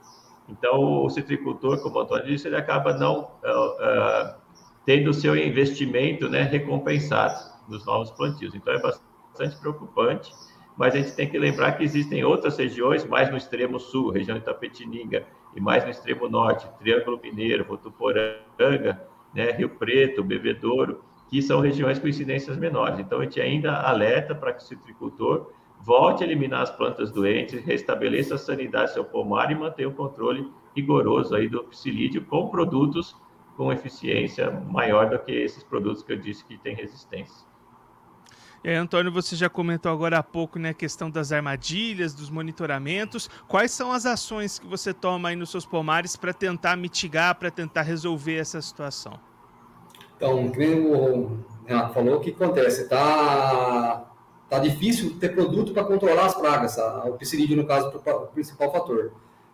Então, 0.49 1.05
o 1.05 1.09
citricultor, 1.09 1.81
como 1.81 1.97
o 1.97 2.01
Antônio 2.01 2.25
disse, 2.25 2.47
ele 2.47 2.55
acaba 2.55 2.97
não 2.97 3.21
uh, 3.21 3.25
uh, 3.25 4.35
tendo 4.85 5.11
o 5.11 5.13
seu 5.13 5.35
investimento 5.37 6.27
né, 6.27 6.41
recompensado 6.41 7.39
nos 7.67 7.85
novos 7.85 8.11
plantios. 8.11 8.55
Então, 8.55 8.73
é 8.73 8.81
bastante 8.81 9.55
preocupante 9.59 10.33
mas 10.79 10.95
a 10.95 10.97
gente 10.97 11.13
tem 11.13 11.27
que 11.27 11.37
lembrar 11.37 11.73
que 11.73 11.83
existem 11.83 12.23
outras 12.23 12.57
regiões, 12.57 13.05
mais 13.05 13.29
no 13.29 13.35
extremo 13.35 13.77
sul, 13.77 14.11
região 14.11 14.39
de 14.39 14.45
Tapetininga, 14.45 15.25
e 15.53 15.59
mais 15.59 15.83
no 15.83 15.91
extremo 15.91 16.29
norte, 16.29 16.69
Triângulo 16.79 17.19
Mineiro, 17.21 17.65
Votuporanga, 17.65 19.05
né, 19.35 19.51
Rio 19.51 19.71
Preto, 19.71 20.23
Bebedouro, 20.23 21.03
que 21.29 21.41
são 21.41 21.59
regiões 21.59 21.99
com 21.99 22.07
incidências 22.07 22.55
menores. 22.55 22.97
Então, 22.97 23.19
a 23.19 23.23
gente 23.25 23.41
ainda 23.41 23.73
alerta 23.81 24.33
para 24.33 24.53
que 24.53 24.63
o 24.63 24.65
citricultor 24.65 25.51
volte 25.79 26.23
a 26.23 26.27
eliminar 26.27 26.61
as 26.61 26.71
plantas 26.71 27.11
doentes, 27.11 27.63
restabeleça 27.63 28.35
a 28.35 28.37
sanidade 28.37 28.91
do 28.91 28.93
seu 28.95 29.05
pomar 29.05 29.51
e 29.51 29.55
mantenha 29.55 29.89
o 29.89 29.93
controle 29.93 30.51
rigoroso 30.75 31.35
aí 31.35 31.47
do 31.47 31.63
psilídeo 31.65 32.23
com 32.25 32.49
produtos 32.49 33.15
com 33.59 33.73
eficiência 33.73 34.49
maior 34.49 35.09
do 35.09 35.19
que 35.19 35.33
esses 35.33 35.61
produtos 35.63 36.01
que 36.01 36.13
eu 36.13 36.17
disse 36.17 36.45
que 36.45 36.57
têm 36.57 36.73
resistência. 36.73 37.45
E 38.63 38.69
aí, 38.69 38.75
Antônio, 38.75 39.11
você 39.11 39.35
já 39.35 39.49
comentou 39.49 39.91
agora 39.91 40.17
há 40.17 40.23
pouco 40.23 40.57
né, 40.57 40.69
a 40.69 40.73
questão 40.73 41.09
das 41.09 41.33
armadilhas, 41.33 42.13
dos 42.13 42.29
monitoramentos. 42.29 43.29
Quais 43.49 43.71
são 43.71 43.91
as 43.91 44.05
ações 44.05 44.59
que 44.59 44.67
você 44.67 44.93
toma 44.93 45.29
aí 45.29 45.35
nos 45.35 45.49
seus 45.49 45.65
pomares 45.65 46.15
para 46.15 46.33
tentar 46.33 46.77
mitigar, 46.77 47.35
para 47.35 47.51
tentar 47.51 47.81
resolver 47.81 48.35
essa 48.37 48.61
situação? 48.61 49.19
Então, 50.15 50.49
como 50.51 50.93
o 50.95 51.45
Renato 51.65 51.93
falou, 51.93 52.17
o 52.17 52.19
que 52.19 52.31
acontece? 52.31 52.87
Tá, 52.87 54.08
tá 54.49 54.59
difícil 54.59 55.17
ter 55.19 55.29
produto 55.29 55.73
para 55.73 55.83
controlar 55.83 56.25
as 56.25 56.35
pragas. 56.35 56.75
Tá? 56.75 57.05
O 57.05 57.13
psilídeo, 57.13 57.57
no 57.57 57.65
caso, 57.65 57.89
o 57.89 58.27
principal 58.27 58.71
fator. 58.71 59.11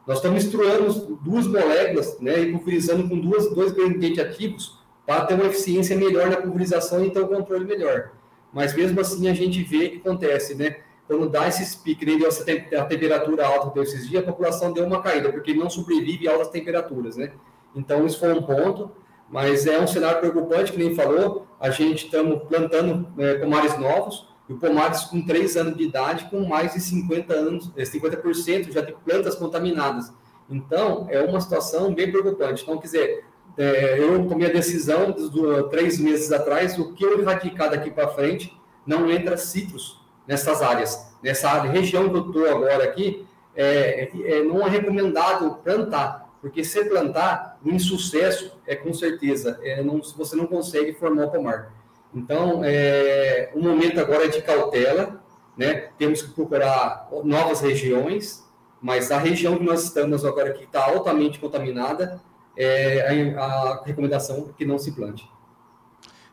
Nós 0.07 0.17
estamos 0.17 0.43
misturando 0.43 1.17
duas 1.21 1.47
moléculas 1.47 2.19
né, 2.19 2.39
e 2.39 2.51
pulverizando 2.51 3.09
com 3.09 3.19
duas, 3.19 3.53
dois 3.53 3.71
ingredientes 3.71 4.19
ativos 4.19 4.79
para 5.05 5.25
ter 5.25 5.33
uma 5.33 5.45
eficiência 5.45 5.95
melhor 5.95 6.29
na 6.29 6.37
pulverização 6.37 7.03
e 7.03 7.09
ter 7.09 7.23
um 7.23 7.27
controle 7.27 7.65
melhor 7.65 8.11
mas 8.55 8.73
mesmo 8.73 9.01
assim 9.01 9.27
a 9.27 9.33
gente 9.33 9.61
vê 9.63 9.89
que 9.89 9.97
acontece, 9.97 10.55
né? 10.55 10.77
Quando 11.05 11.29
dá 11.29 11.45
esses 11.45 11.75
picos, 11.75 12.07
nem 12.07 12.17
deu 12.17 12.29
essa 12.29 12.41
a 12.41 12.85
temperatura 12.85 13.45
alta 13.45 13.69
deu 13.71 13.83
esses 13.83 14.07
dias, 14.07 14.23
a 14.23 14.25
população 14.25 14.71
deu 14.71 14.85
uma 14.85 15.01
caída, 15.01 15.29
porque 15.29 15.53
não 15.53 15.69
sobrevive 15.69 16.25
a 16.25 16.31
altas 16.31 16.47
temperaturas, 16.47 17.17
né? 17.17 17.33
Então, 17.75 18.05
isso 18.05 18.17
foi 18.17 18.31
um 18.31 18.41
ponto, 18.41 18.89
mas 19.29 19.67
é 19.67 19.77
um 19.77 19.85
cenário 19.85 20.21
preocupante, 20.21 20.71
que 20.71 20.77
nem 20.77 20.95
falou, 20.95 21.45
a 21.59 21.69
gente 21.69 22.05
estamos 22.05 22.43
plantando 22.43 23.05
é, 23.19 23.35
pomares 23.35 23.77
novos, 23.77 24.25
e 24.49 24.53
pomares 24.53 25.01
com 25.05 25.21
3 25.21 25.57
anos 25.57 25.77
de 25.77 25.83
idade, 25.83 26.29
com 26.29 26.45
mais 26.45 26.73
de 26.73 26.79
50 26.79 27.33
anos, 27.33 27.71
50% 27.75 28.69
é, 28.69 28.71
já 28.71 28.81
de 28.81 28.93
plantas 28.93 29.35
contaminadas. 29.35 30.13
Então, 30.49 31.07
é 31.09 31.21
uma 31.21 31.41
situação 31.41 31.93
bem 31.93 32.11
preocupante. 32.11 32.63
Então, 32.63 32.77
quer 32.77 32.85
dizer, 32.85 33.25
é, 33.57 33.99
eu 33.99 34.27
tomei 34.27 34.49
a 34.49 34.53
decisão 34.53 35.11
do, 35.11 35.69
três 35.69 35.97
meses 35.97 36.31
atrás, 36.31 36.77
o 36.77 36.93
que 36.93 37.03
eu 37.03 37.19
erradicar 37.19 37.69
daqui 37.71 37.89
para 37.89 38.09
frente 38.09 38.55
não 38.85 39.09
entra 39.09 39.37
citros 39.37 39.99
nessas 40.27 40.61
áreas. 40.61 41.15
Nessa 41.23 41.49
área, 41.49 41.71
região 41.71 42.09
que 42.09 42.15
eu 42.15 42.27
estou 42.27 42.49
agora 42.49 42.83
aqui, 42.83 43.25
é, 43.55 44.09
é, 44.25 44.43
não 44.43 44.65
é 44.65 44.69
recomendado 44.69 45.59
plantar, 45.63 46.29
porque 46.41 46.63
se 46.63 46.83
plantar, 46.85 47.57
o 47.63 47.69
insucesso 47.69 48.51
é 48.67 48.75
com 48.75 48.93
certeza, 48.93 49.59
é, 49.63 49.81
não, 49.81 50.01
você 50.01 50.35
não 50.35 50.45
consegue 50.45 50.93
formar 50.93 51.25
o 51.25 51.31
pomar. 51.31 51.73
Então, 52.15 52.61
é, 52.63 53.51
o 53.53 53.59
momento 53.61 53.99
agora 53.99 54.23
é 54.23 54.29
de 54.29 54.41
cautela, 54.41 55.21
né? 55.57 55.89
temos 55.97 56.21
que 56.21 56.31
procurar 56.31 57.09
novas 57.25 57.59
regiões, 57.59 58.45
mas 58.81 59.11
a 59.11 59.17
região 59.17 59.57
que 59.57 59.63
nós 59.63 59.83
estamos 59.83 60.23
agora 60.23 60.49
aqui 60.49 60.63
está 60.63 60.85
altamente 60.85 61.39
contaminada, 61.39 62.21
é 62.57 63.35
a, 63.35 63.41
a 63.41 63.83
recomendação 63.83 64.53
que 64.57 64.63
não 64.63 64.79
se 64.79 64.93
plante. 64.93 65.29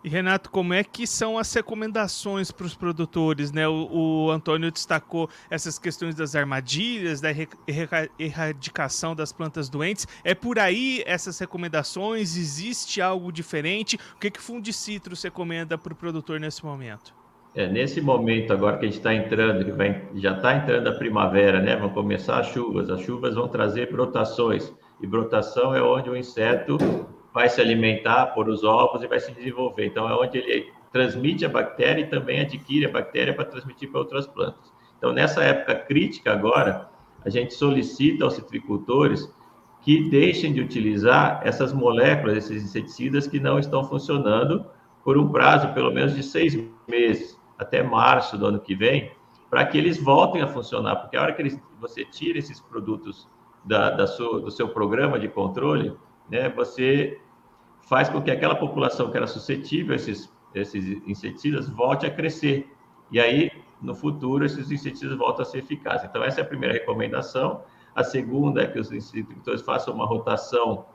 E 0.05 0.09
Renato, 0.09 0.51
como 0.51 0.75
é 0.75 0.83
que 0.83 1.07
são 1.07 1.39
as 1.39 1.53
recomendações 1.55 2.51
para 2.51 2.67
os 2.67 2.75
produtores? 2.75 3.53
Né? 3.53 3.69
O, 3.69 3.89
o, 4.27 4.31
Antônio 4.33 4.71
destacou 4.73 5.31
essas 5.49 5.79
questões 5.79 6.17
das 6.17 6.35
armadilhas, 6.35 7.21
da 7.21 7.29
erradicação 8.19 9.15
das 9.15 9.33
plantas 9.33 9.69
doentes. 9.69 10.09
É 10.25 10.35
por 10.35 10.59
aí 10.59 11.05
essas 11.07 11.39
recomendações? 11.39 12.37
Existe 12.37 13.01
algo 13.01 13.31
diferente? 13.31 13.97
O 14.17 14.19
que, 14.19 14.29
que 14.29 14.41
Fundicitrus 14.41 15.23
recomenda 15.23 15.79
para 15.79 15.93
o 15.93 15.97
produtor 15.97 16.41
nesse 16.41 16.65
momento? 16.65 17.15
É, 17.55 17.69
nesse 17.69 18.01
momento 18.01 18.53
agora 18.53 18.79
que 18.79 18.87
a 18.87 18.89
gente 18.89 18.99
está 18.99 19.15
entrando, 19.15 19.65
que 19.65 19.71
vai, 19.71 20.09
já 20.15 20.35
está 20.35 20.57
entrando 20.57 20.89
a 20.89 20.95
primavera, 20.95 21.61
né? 21.61 21.77
Vão 21.77 21.91
começar 21.91 22.41
as 22.41 22.49
chuvas. 22.49 22.91
As 22.91 23.03
chuvas 23.03 23.37
vão 23.37 23.47
trazer 23.47 23.93
brotações 23.93 24.73
e 25.01 25.07
brotação 25.07 25.75
é 25.75 25.83
onde 25.83 26.11
o 26.11 26.17
inseto 26.17 26.79
vai 27.33 27.49
se 27.49 27.61
alimentar 27.61 28.27
por 28.27 28.49
os 28.49 28.63
ovos 28.63 29.03
e 29.03 29.07
vai 29.07 29.21
se 29.21 29.33
desenvolver. 29.33 29.87
Então, 29.87 30.09
é 30.09 30.15
onde 30.15 30.39
ele 30.39 30.73
transmite 30.93 31.45
a 31.45 31.49
bactéria 31.49 32.03
e 32.03 32.07
também 32.07 32.41
adquire 32.41 32.87
a 32.87 32.91
bactéria 32.91 33.35
para 33.35 33.45
transmitir 33.45 33.91
para 33.91 34.01
outras 34.01 34.27
plantas. 34.27 34.73
Então, 34.99 35.13
nessa 35.13 35.43
época 35.43 35.75
crítica 35.75 36.33
agora, 36.33 36.89
a 37.25 37.31
gente 37.31 37.55
solicita 37.55 38.25
aos 38.25 38.35
citricultores 38.35 39.33
que 39.81 40.09
deixem 40.11 40.53
de 40.53 40.61
utilizar 40.61 41.41
essas 41.45 41.73
moléculas, 41.73 42.37
esses 42.37 42.63
inseticidas 42.63 43.27
que 43.27 43.41
não 43.41 43.59
estão 43.59 43.83
funcionando 43.85 44.65
por 45.03 45.19
um 45.19 45.29
prazo 45.29 45.73
pelo 45.75 45.91
menos 45.91 46.15
de 46.15 46.23
seis 46.23 46.57
meses, 46.87 47.41
até 47.59 47.83
março 47.83 48.39
do 48.39 48.47
ano 48.47 48.61
que 48.61 48.75
vem, 48.75 49.11
para 49.51 49.67
que 49.67 49.77
eles 49.77 49.99
voltem 49.99 50.41
a 50.41 50.47
funcionar, 50.47 50.97
porque 50.97 51.17
a 51.17 51.23
hora 51.23 51.33
que 51.33 51.43
eles, 51.43 51.61
você 51.81 52.05
tira 52.05 52.39
esses 52.39 52.61
produtos 52.61 53.29
da, 53.65 53.91
da 53.91 54.07
sua, 54.07 54.41
do 54.41 54.51
seu 54.51 54.69
programa 54.69 55.19
de 55.19 55.29
controle, 55.29 55.97
né, 56.31 56.49
você 56.49 57.21
faz 57.89 58.09
com 58.09 58.23
que 58.23 58.31
aquela 58.31 58.55
população 58.55 59.11
que 59.11 59.17
era 59.17 59.27
suscetível 59.27 59.93
a 59.93 59.97
esses, 59.97 60.33
esses 60.55 61.03
inseticidas 61.07 61.69
volte 61.69 62.07
a 62.07 62.11
crescer. 62.11 62.71
E 63.11 63.21
aí, 63.21 63.51
no 63.81 63.95
futuro, 63.95 64.45
esses 64.45 64.71
inseticidas 64.71 65.17
voltam 65.19 65.43
a 65.43 65.45
ser 65.45 65.59
eficazes. 65.59 66.09
Então, 66.09 66.23
essa 66.23 66.41
é 66.41 66.43
a 66.43 66.47
primeira 66.47 66.73
recomendação. 66.73 67.63
A 67.95 68.03
segunda 68.03 68.63
é 68.63 68.67
que 68.67 68.79
os 68.79 68.91
inseticidas 68.91 69.61
façam 69.63 69.95
uma 69.95 70.07
rotação 70.07 70.87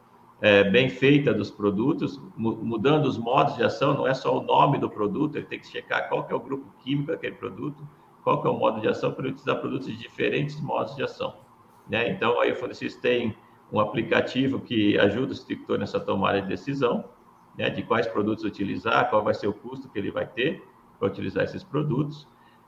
é, 0.41 0.63
bem 0.63 0.89
feita 0.89 1.33
dos 1.33 1.49
produtos, 1.49 2.21
mudando 2.35 3.05
os 3.05 3.17
modos 3.17 3.55
de 3.55 3.63
ação, 3.63 3.93
não 3.93 4.07
é 4.07 4.13
só 4.13 4.37
o 4.37 4.43
nome 4.43 4.77
do 4.77 4.89
produto, 4.89 5.35
ele 5.35 5.45
tem 5.45 5.59
que 5.59 5.67
checar 5.67 6.07
qual 6.09 6.25
que 6.25 6.33
é 6.33 6.35
o 6.35 6.39
grupo 6.39 6.65
químico 6.79 7.11
daquele 7.11 7.35
produto, 7.35 7.87
qual 8.23 8.41
que 8.41 8.47
é 8.47 8.51
o 8.51 8.57
modo 8.57 8.79
de 8.79 8.87
ação, 8.87 9.11
para 9.11 9.27
utilizar 9.27 9.59
produtos 9.59 9.87
de 9.87 9.95
diferentes 9.95 10.59
modos 10.61 10.95
de 10.95 11.03
ação. 11.03 11.33
Né? 11.89 12.09
Então, 12.11 12.39
aí 12.39 12.51
o 12.51 12.55
Fundecis 12.55 12.95
tem 12.97 13.35
um 13.71 13.79
aplicativo 13.79 14.59
que 14.59 14.97
ajuda 14.97 15.33
o 15.33 15.35
citricultor 15.35 15.77
nessa 15.77 15.99
tomada 15.99 16.41
de 16.41 16.47
decisão, 16.47 17.05
né, 17.57 17.69
de 17.69 17.83
quais 17.83 18.07
produtos 18.07 18.43
utilizar, 18.43 19.09
qual 19.09 19.23
vai 19.23 19.33
ser 19.33 19.47
o 19.47 19.53
custo 19.53 19.89
que 19.89 19.97
ele 19.97 20.11
vai 20.11 20.25
ter 20.25 20.63
para 20.97 21.07
utilizar 21.07 21.43
esses 21.43 21.63
produtos. 21.63 22.27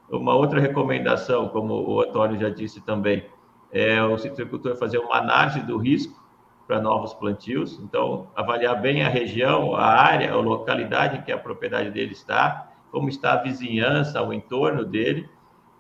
Uma 0.09 0.35
outra 0.35 0.59
recomendação, 0.59 1.47
como 1.49 1.73
o 1.73 2.01
Antônio 2.01 2.39
já 2.39 2.49
disse 2.49 2.81
também, 2.81 3.25
é 3.71 4.01
o 4.03 4.17
citricultor 4.17 4.75
fazer 4.75 4.97
uma 4.97 5.15
análise 5.15 5.61
do 5.61 5.77
risco 5.77 6.19
para 6.67 6.81
novos 6.81 7.13
plantios. 7.13 7.79
Então, 7.79 8.27
avaliar 8.35 8.81
bem 8.81 9.03
a 9.03 9.09
região, 9.09 9.75
a 9.75 9.85
área, 9.85 10.33
a 10.33 10.35
localidade 10.35 11.17
em 11.17 11.21
que 11.21 11.31
a 11.31 11.37
propriedade 11.37 11.91
dele 11.91 12.11
está, 12.11 12.71
como 12.91 13.07
está 13.09 13.33
a 13.33 13.37
vizinhança, 13.37 14.21
o 14.21 14.33
entorno 14.33 14.83
dele, 14.83 15.29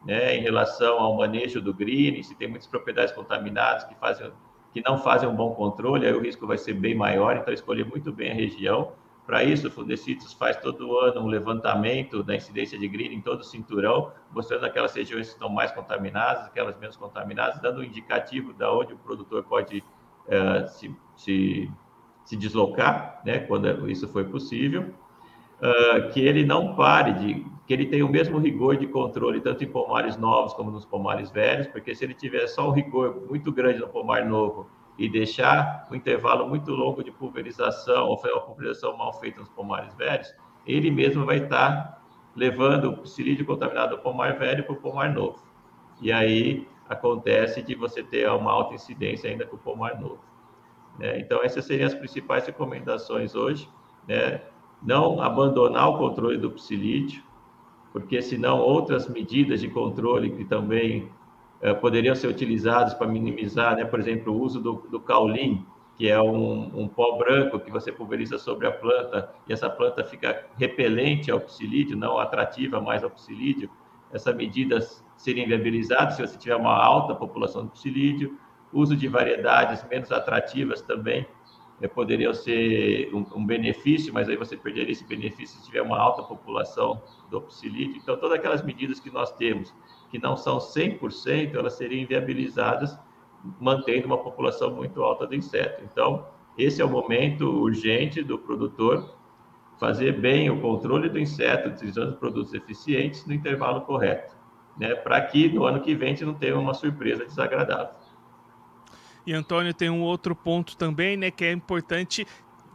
né, 0.05 0.35
em 0.35 0.41
relação 0.41 0.99
ao 0.99 1.17
manejo 1.17 1.61
do 1.61 1.73
green, 1.73 2.21
se 2.23 2.35
tem 2.35 2.47
muitas 2.47 2.67
propriedades 2.67 3.13
contaminadas 3.13 3.83
que, 3.83 3.95
fazem, 3.95 4.31
que 4.73 4.81
não 4.81 4.97
fazem 4.97 5.27
um 5.27 5.35
bom 5.35 5.53
controle, 5.53 6.05
aí 6.05 6.13
o 6.13 6.21
risco 6.21 6.45
vai 6.45 6.57
ser 6.57 6.73
bem 6.73 6.95
maior, 6.95 7.37
então 7.37 7.53
escolher 7.53 7.85
muito 7.85 8.11
bem 8.11 8.31
a 8.31 8.33
região. 8.33 8.91
Para 9.25 9.43
isso, 9.43 9.67
o 9.67 9.71
Fundecitos 9.71 10.33
faz 10.33 10.57
todo 10.57 10.97
ano 10.97 11.21
um 11.21 11.27
levantamento 11.27 12.23
da 12.23 12.35
incidência 12.35 12.79
de 12.79 12.87
green 12.87 13.13
em 13.13 13.21
todo 13.21 13.41
o 13.41 13.43
cinturão, 13.43 14.11
mostrando 14.31 14.65
aquelas 14.65 14.93
regiões 14.95 15.27
que 15.27 15.33
estão 15.33 15.49
mais 15.49 15.71
contaminadas, 15.71 16.45
aquelas 16.45 16.77
menos 16.79 16.97
contaminadas, 16.97 17.61
dando 17.61 17.81
um 17.81 17.83
indicativo 17.83 18.53
de 18.53 18.65
onde 18.65 18.93
o 18.93 18.97
produtor 18.97 19.43
pode 19.43 19.83
uh, 20.27 20.67
se, 20.67 20.95
se, 21.15 21.71
se 22.25 22.35
deslocar, 22.35 23.21
né, 23.23 23.39
quando 23.39 23.89
isso 23.89 24.07
for 24.07 24.25
possível 24.25 24.93
uh, 25.61 26.09
que 26.11 26.19
ele 26.19 26.45
não 26.45 26.75
pare 26.75 27.13
de, 27.13 27.45
que 27.69 27.73
ele 27.73 27.85
tenha 27.85 28.03
o 28.03 28.09
mesmo 28.09 28.39
rigor 28.39 28.77
de 28.77 28.87
controle 28.87 29.39
tanto 29.39 29.63
em 29.63 29.67
pomares 29.67 30.17
novos 30.17 30.53
como 30.53 30.71
nos 30.71 30.85
pomares 30.85 31.29
velhos, 31.29 31.67
porque 31.67 31.93
se 31.93 32.03
ele 32.03 32.15
tiver 32.15 32.47
só 32.47 32.67
um 32.67 32.71
rigor 32.71 33.27
muito 33.29 33.51
grande 33.51 33.77
no 33.77 33.87
pomar 33.87 34.25
novo 34.25 34.67
e 34.97 35.07
deixar 35.07 35.87
um 35.91 35.93
intervalo 35.93 36.49
muito 36.49 36.71
longo 36.71 37.03
de 37.03 37.11
pulverização 37.11 38.07
ou 38.07 38.19
uma 38.19 38.41
pulverização 38.41 38.97
mal 38.97 39.13
feita 39.13 39.39
nos 39.39 39.49
pomares 39.49 39.93
velhos, 39.93 40.33
ele 40.65 40.89
mesmo 40.89 41.27
vai 41.27 41.37
estar 41.37 42.01
levando 42.35 42.85
o 42.85 42.97
psilídeo 43.03 43.45
contaminado 43.45 43.97
do 43.97 44.01
pomar 44.01 44.39
velho 44.39 44.63
para 44.63 44.73
o 44.73 44.77
pomar 44.77 45.13
novo. 45.13 45.37
E 46.01 46.11
aí 46.11 46.67
acontece 46.89 47.61
de 47.61 47.75
você 47.75 48.01
ter 48.01 48.27
uma 48.31 48.51
alta 48.51 48.73
incidência 48.73 49.29
ainda 49.29 49.45
com 49.45 49.57
o 49.57 49.59
pomar 49.59 50.01
novo. 50.01 50.25
Né? 50.97 51.19
Então, 51.19 51.43
essas 51.43 51.65
seriam 51.65 51.85
as 51.85 51.93
principais 51.93 52.47
recomendações 52.47 53.35
hoje. 53.35 53.69
Né? 54.07 54.41
não 54.81 55.21
abandonar 55.21 55.89
o 55.89 55.97
controle 55.97 56.37
do 56.37 56.51
psilídeo, 56.51 57.21
porque 57.91 58.21
senão 58.21 58.59
outras 58.59 59.09
medidas 59.09 59.61
de 59.61 59.67
controle 59.67 60.31
que 60.31 60.45
também 60.45 61.09
eh, 61.61 61.73
poderiam 61.73 62.15
ser 62.15 62.27
utilizadas 62.27 62.93
para 62.93 63.07
minimizar, 63.07 63.75
né, 63.75 63.85
por 63.85 63.99
exemplo, 63.99 64.33
o 64.33 64.41
uso 64.41 64.59
do, 64.59 64.73
do 64.89 64.99
caulim, 64.99 65.65
que 65.97 66.07
é 66.07 66.21
um, 66.21 66.71
um, 66.79 66.87
pó 66.87 67.17
branco 67.17 67.59
que 67.59 67.69
você 67.69 67.91
pulveriza 67.91 68.37
sobre 68.37 68.67
a 68.67 68.71
planta 68.71 69.33
e 69.47 69.51
essa 69.51 69.69
planta 69.69 70.03
fica 70.03 70.45
repelente 70.57 71.29
ao 71.29 71.41
psilídeo, 71.41 71.97
não 71.97 72.17
atrativa 72.17 72.79
mais 72.79 73.03
ao 73.03 73.09
psilídeo. 73.09 73.69
Essas 74.13 74.33
medidas 74.33 75.03
seriam 75.17 75.45
viabilizadas 75.45 76.15
se 76.15 76.25
você 76.25 76.37
tiver 76.37 76.55
uma 76.55 76.73
alta 76.73 77.13
população 77.13 77.65
de 77.65 77.71
psilídeo, 77.71 78.37
uso 78.71 78.95
de 78.95 79.09
variedades 79.09 79.85
menos 79.89 80.09
atrativas 80.11 80.81
também, 80.81 81.27
é, 81.81 81.87
poderiam 81.87 82.33
ser 82.33 83.13
um, 83.13 83.25
um, 83.35 83.45
benefício, 83.45 84.13
mas 84.13 84.27
aí 84.27 84.35
você 84.35 84.57
perderia 84.57 84.91
esse 84.91 85.05
benefício 85.05 85.59
se 85.59 85.65
tiver 85.65 85.81
uma 85.81 85.97
alta 85.97 86.23
população 86.23 87.01
do 87.29 87.41
psilídeo. 87.41 87.97
Então, 87.97 88.17
todas 88.17 88.37
aquelas 88.37 88.63
medidas 88.63 88.99
que 88.99 89.09
nós 89.09 89.31
temos, 89.33 89.73
que 90.09 90.19
não 90.19 90.35
são 90.35 90.57
100%, 90.57 91.55
elas 91.55 91.73
seriam 91.73 92.01
inviabilizadas 92.01 92.97
mantendo 93.59 94.07
uma 94.07 94.17
população 94.17 94.71
muito 94.71 95.01
alta 95.01 95.25
de 95.25 95.37
inseto. 95.37 95.83
Então, 95.89 96.25
esse 96.57 96.81
é 96.81 96.85
o 96.85 96.89
momento 96.89 97.43
urgente 97.43 98.21
do 98.21 98.37
produtor 98.37 99.17
fazer 99.79 100.19
bem 100.19 100.49
o 100.49 100.59
controle 100.59 101.07
do 101.07 101.17
inseto, 101.17 101.69
utilizando 101.69 102.17
produtos 102.17 102.53
eficientes 102.53 103.25
no 103.25 103.33
intervalo 103.33 103.81
correto, 103.81 104.35
né? 104.77 104.93
Para 104.93 105.21
que 105.21 105.47
no 105.47 105.63
ano 105.63 105.79
que 105.79 105.95
vem 105.95 106.09
a 106.09 106.11
gente 106.11 106.25
não 106.25 106.33
tenha 106.33 106.59
uma 106.59 106.73
surpresa 106.73 107.25
desagradável. 107.25 107.95
E 109.29 109.33
Antônio 109.33 109.71
tem 109.75 109.91
um 109.91 110.01
outro 110.01 110.35
ponto 110.35 110.75
também, 110.75 111.15
né, 111.15 111.29
que 111.29 111.45
é 111.45 111.51
importante 111.51 112.25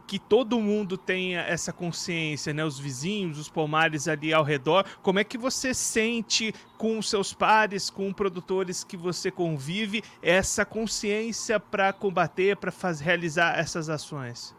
que 0.07 0.17
todo 0.17 0.57
mundo 0.57 0.97
tenha 0.97 1.41
essa 1.41 1.73
consciência, 1.73 2.53
né? 2.53 2.63
Os 2.63 2.79
vizinhos, 2.79 3.37
os 3.37 3.49
pomares 3.49 4.07
ali 4.07 4.33
ao 4.33 4.41
redor. 4.41 4.85
Como 5.01 5.19
é 5.19 5.25
que 5.25 5.37
você 5.37 5.73
sente 5.73 6.53
com 6.77 7.01
seus 7.01 7.33
pares, 7.33 7.89
com 7.89 8.13
produtores 8.13 8.85
que 8.85 8.95
você 8.95 9.29
convive, 9.29 10.01
essa 10.23 10.63
consciência 10.63 11.59
para 11.59 11.91
combater, 11.91 12.55
para 12.55 12.71
realizar 13.01 13.59
essas 13.59 13.89
ações? 13.89 14.55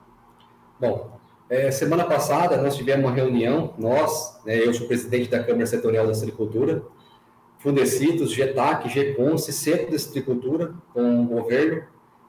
Bom, 0.79 1.19
é, 1.49 1.71
semana 1.71 2.05
passada 2.05 2.61
nós 2.61 2.77
tivemos 2.77 3.07
uma 3.07 3.15
reunião, 3.15 3.73
nós, 3.79 4.39
né, 4.45 4.59
eu 4.59 4.75
sou 4.75 4.87
presidente 4.87 5.31
da 5.31 5.43
Câmara 5.43 5.65
Setorial 5.65 6.07
da 6.07 6.13
Agricultura, 6.13 6.83
Fundecitos, 7.67 8.31
GETAC, 8.31 8.89
GECONSE, 8.89 9.53
Centro 9.53 9.91
de 9.91 10.09
Agricultura, 10.09 10.73
com 10.95 11.25
o 11.25 11.27
governo, 11.27 11.83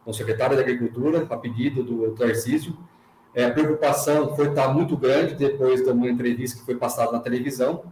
com 0.04 0.10
o 0.10 0.14
secretário 0.14 0.56
da 0.56 0.64
Agricultura, 0.64 1.28
a 1.30 1.38
pedido 1.38 1.84
do 1.84 2.10
Tarcísio, 2.16 2.76
é, 3.36 3.46
a 3.46 3.52
preocupação 3.52 4.36
foi 4.36 4.48
estar 4.48 4.70
muito 4.70 4.98
grande 4.98 5.36
depois 5.36 5.84
de 5.84 5.92
uma 5.92 6.10
entrevista 6.10 6.58
que 6.58 6.66
foi 6.66 6.74
passada 6.74 7.12
na 7.12 7.20
televisão. 7.20 7.84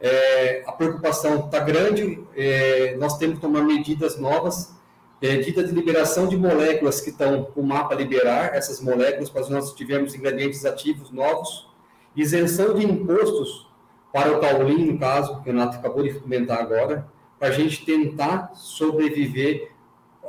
É, 0.00 0.62
a 0.66 0.72
preocupação 0.72 1.44
está 1.44 1.58
grande, 1.58 2.24
é, 2.34 2.96
nós 2.96 3.18
temos 3.18 3.34
que 3.34 3.42
tomar 3.42 3.60
medidas 3.60 4.18
novas, 4.18 4.74
é, 5.20 5.36
medidas 5.36 5.68
de 5.68 5.74
liberação 5.74 6.26
de 6.26 6.38
moléculas 6.38 7.02
que 7.02 7.10
estão 7.10 7.52
o 7.54 7.62
mapa 7.62 7.94
liberar, 7.94 8.54
essas 8.54 8.80
moléculas, 8.80 9.28
para 9.28 9.46
nós 9.50 9.74
tivermos 9.74 10.14
ingredientes 10.14 10.64
ativos 10.64 11.10
novos, 11.10 11.68
isenção 12.16 12.72
de 12.72 12.82
impostos 12.86 13.73
para 14.14 14.32
o 14.32 14.40
caulin, 14.40 14.92
no 14.92 14.96
caso, 14.96 15.34
que 15.34 15.40
o 15.40 15.42
Renato 15.42 15.76
acabou 15.76 16.04
de 16.04 16.14
comentar 16.14 16.60
agora, 16.60 17.04
para 17.36 17.48
a 17.48 17.50
gente 17.50 17.84
tentar 17.84 18.52
sobreviver 18.54 19.72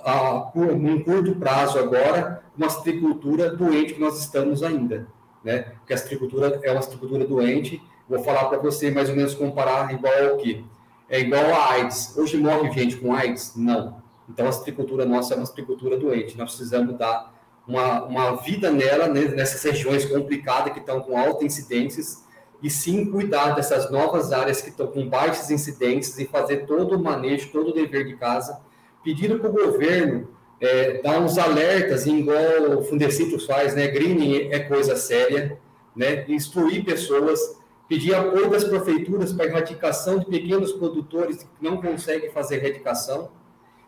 a, 0.04 0.52
num 0.56 1.04
curto 1.04 1.36
prazo 1.36 1.78
agora, 1.78 2.42
uma 2.58 2.68
citricultura 2.68 3.56
doente 3.56 3.94
que 3.94 4.00
nós 4.00 4.20
estamos 4.20 4.64
ainda, 4.64 5.08
né? 5.44 5.74
Porque 5.78 5.94
a 5.94 5.98
citricultura 5.98 6.60
é 6.64 6.72
uma 6.72 6.82
citricultura 6.82 7.28
doente. 7.28 7.80
Vou 8.10 8.24
falar 8.24 8.46
para 8.46 8.58
você 8.58 8.90
mais 8.90 9.08
ou 9.08 9.16
menos 9.16 9.36
comparar 9.36 9.94
igual 9.94 10.32
ao 10.32 10.38
que 10.38 10.66
é 11.08 11.20
igual 11.20 11.46
a 11.46 11.74
AIDS. 11.74 12.18
Hoje 12.18 12.38
morre 12.38 12.72
gente 12.72 12.98
com 12.98 13.14
AIDS? 13.14 13.54
Não. 13.56 14.02
Então 14.28 14.48
a 14.48 14.52
citricultura 14.52 15.06
nossa 15.06 15.36
é 15.36 15.38
uma 15.38 15.46
citricultura 15.46 15.96
doente. 15.96 16.36
Nós 16.36 16.56
precisamos 16.56 16.98
dar 16.98 17.32
uma, 17.68 18.04
uma 18.06 18.36
vida 18.38 18.72
nela, 18.72 19.08
né, 19.08 19.26
nessas 19.26 19.62
regiões 19.62 20.06
complicadas 20.06 20.74
que 20.74 20.80
estão 20.80 21.02
com 21.02 21.16
altas 21.16 21.44
incidências 21.44 22.25
e 22.62 22.70
sim 22.70 23.12
cuidar 23.12 23.56
dessas 23.56 23.92
novas 23.92 24.32
áreas 24.32 24.62
que 24.62 24.70
estão 24.70 24.88
com 24.88 25.08
baixas 25.08 25.52
incidências 25.52 26.18
e 26.20 26.26
fazer 26.26 26.66
todo 26.66 26.96
o 26.96 27.04
manejo, 27.04 27.52
todo 27.52 27.70
o 27.70 27.74
dever 27.74 28.06
de 28.06 28.16
casa 28.16 28.60
pedindo 29.06 29.38
para 29.38 29.50
o 29.50 29.54
governo 29.54 30.28
é, 30.60 31.02
dar 31.02 31.20
uns 31.20 31.38
alertas, 31.38 32.08
igual 32.08 32.80
o 32.80 32.84
Fundecitos 32.84 33.46
faz, 33.46 33.76
né? 33.76 33.88
Greening 33.88 34.50
é 34.52 34.60
coisa 34.60 34.96
séria, 34.96 35.60
né? 35.96 36.26
Instruir 36.28 36.84
pessoas, 36.84 37.40
pedir 37.88 38.16
apoio 38.16 38.50
das 38.50 38.64
prefeituras 38.64 39.32
para 39.32 39.46
erradicação 39.46 40.18
de 40.18 40.26
pequenos 40.26 40.72
produtores 40.72 41.38
que 41.38 41.48
não 41.62 41.78
conseguem 41.78 42.32
fazer 42.32 42.56
erradicação 42.56 43.30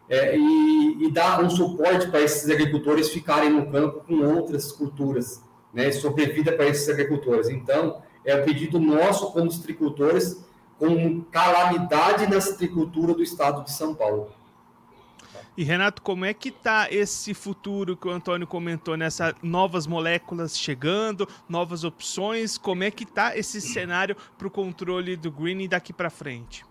é, 0.08 0.38
e, 0.38 1.06
e, 1.06 1.12
dar 1.12 1.44
um 1.44 1.50
suporte 1.50 2.08
para 2.10 2.22
esses 2.22 2.50
agricultores 2.50 3.10
ficarem 3.10 3.50
no 3.50 3.70
campo 3.72 4.02
com 4.08 4.24
outras 4.36 4.72
culturas, 4.72 5.42
né? 5.74 5.92
Sobrevida 5.92 6.52
para 6.52 6.68
esses 6.68 6.88
agricultores. 6.88 7.50
Então, 7.50 8.02
é 8.28 8.36
o 8.36 8.44
pedido 8.44 8.78
nosso 8.78 9.32
como 9.32 9.50
citricultores 9.50 10.46
com 10.78 11.22
calamidade 11.32 12.28
na 12.28 12.42
citricultura 12.42 13.14
do 13.14 13.24
estado 13.24 13.64
de 13.64 13.72
São 13.72 13.96
Paulo. 13.96 14.30
E 15.56 15.64
Renato, 15.64 16.04
como 16.04 16.24
é 16.24 16.34
que 16.36 16.52
tá 16.52 16.88
esse 16.92 17.34
futuro 17.34 17.98
que 17.98 18.08
o 18.08 18.12
Antônio 18.12 18.46
comentou 18.46 18.96
nessas 18.96 19.34
novas 19.42 19.88
moléculas 19.88 20.56
chegando, 20.56 21.28
novas 21.50 21.84
opções? 21.84 22.60
Como 22.60 22.84
é 22.84 22.92
que 22.92 23.06
tá 23.06 23.36
esse 23.36 23.60
cenário 23.60 24.16
para 24.38 24.48
o 24.48 24.52
controle 24.52 25.16
do 25.16 25.32
green 25.32 25.68
daqui 25.68 25.92
para 25.92 26.12
frente? 26.12 26.64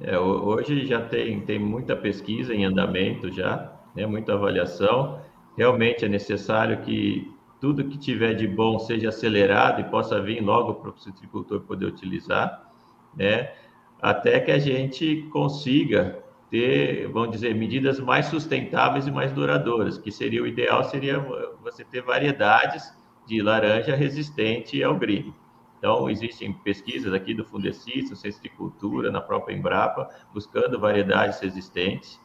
É, 0.00 0.18
hoje 0.18 0.86
já 0.86 1.00
tem, 1.00 1.40
tem 1.42 1.58
muita 1.58 1.94
pesquisa 1.94 2.52
em 2.52 2.64
andamento 2.64 3.30
já, 3.30 3.72
né, 3.94 4.06
muita 4.06 4.32
avaliação. 4.32 5.20
Realmente 5.56 6.04
é 6.04 6.08
necessário 6.08 6.80
que 6.80 7.31
tudo 7.62 7.84
que 7.84 7.96
tiver 7.96 8.34
de 8.34 8.48
bom 8.48 8.76
seja 8.80 9.10
acelerado 9.10 9.80
e 9.80 9.84
possa 9.84 10.20
vir 10.20 10.42
logo 10.42 10.74
para 10.74 10.90
o 10.90 10.98
citricultor 10.98 11.60
poder 11.60 11.86
utilizar, 11.86 12.68
né? 13.14 13.52
Até 14.00 14.40
que 14.40 14.50
a 14.50 14.58
gente 14.58 15.28
consiga 15.32 16.18
ter, 16.50 17.06
vamos 17.06 17.30
dizer, 17.30 17.54
medidas 17.54 18.00
mais 18.00 18.26
sustentáveis 18.26 19.06
e 19.06 19.12
mais 19.12 19.30
duradouras, 19.30 19.96
que 19.96 20.10
seria 20.10 20.42
o 20.42 20.46
ideal 20.46 20.82
seria 20.82 21.20
você 21.62 21.84
ter 21.84 22.02
variedades 22.02 22.92
de 23.28 23.40
laranja 23.40 23.94
resistente 23.94 24.82
ao 24.82 24.96
green. 24.96 25.32
Então, 25.78 26.10
existem 26.10 26.52
pesquisas 26.52 27.14
aqui 27.14 27.32
do 27.32 27.44
Fundecisto, 27.44 28.10
do 28.10 28.16
Centro 28.16 28.42
de 28.42 28.48
Cultura, 28.48 29.08
na 29.08 29.20
própria 29.20 29.54
Embrapa, 29.54 30.10
buscando 30.34 30.80
variedades 30.80 31.38
resistentes, 31.38 32.20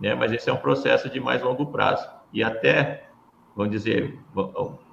né? 0.00 0.14
mas 0.14 0.32
esse 0.32 0.48
é 0.48 0.52
um 0.52 0.56
processo 0.56 1.10
de 1.10 1.20
mais 1.20 1.42
longo 1.42 1.66
prazo. 1.66 2.08
E 2.32 2.42
até, 2.42 3.07
vamos 3.58 3.72
dizer, 3.72 4.16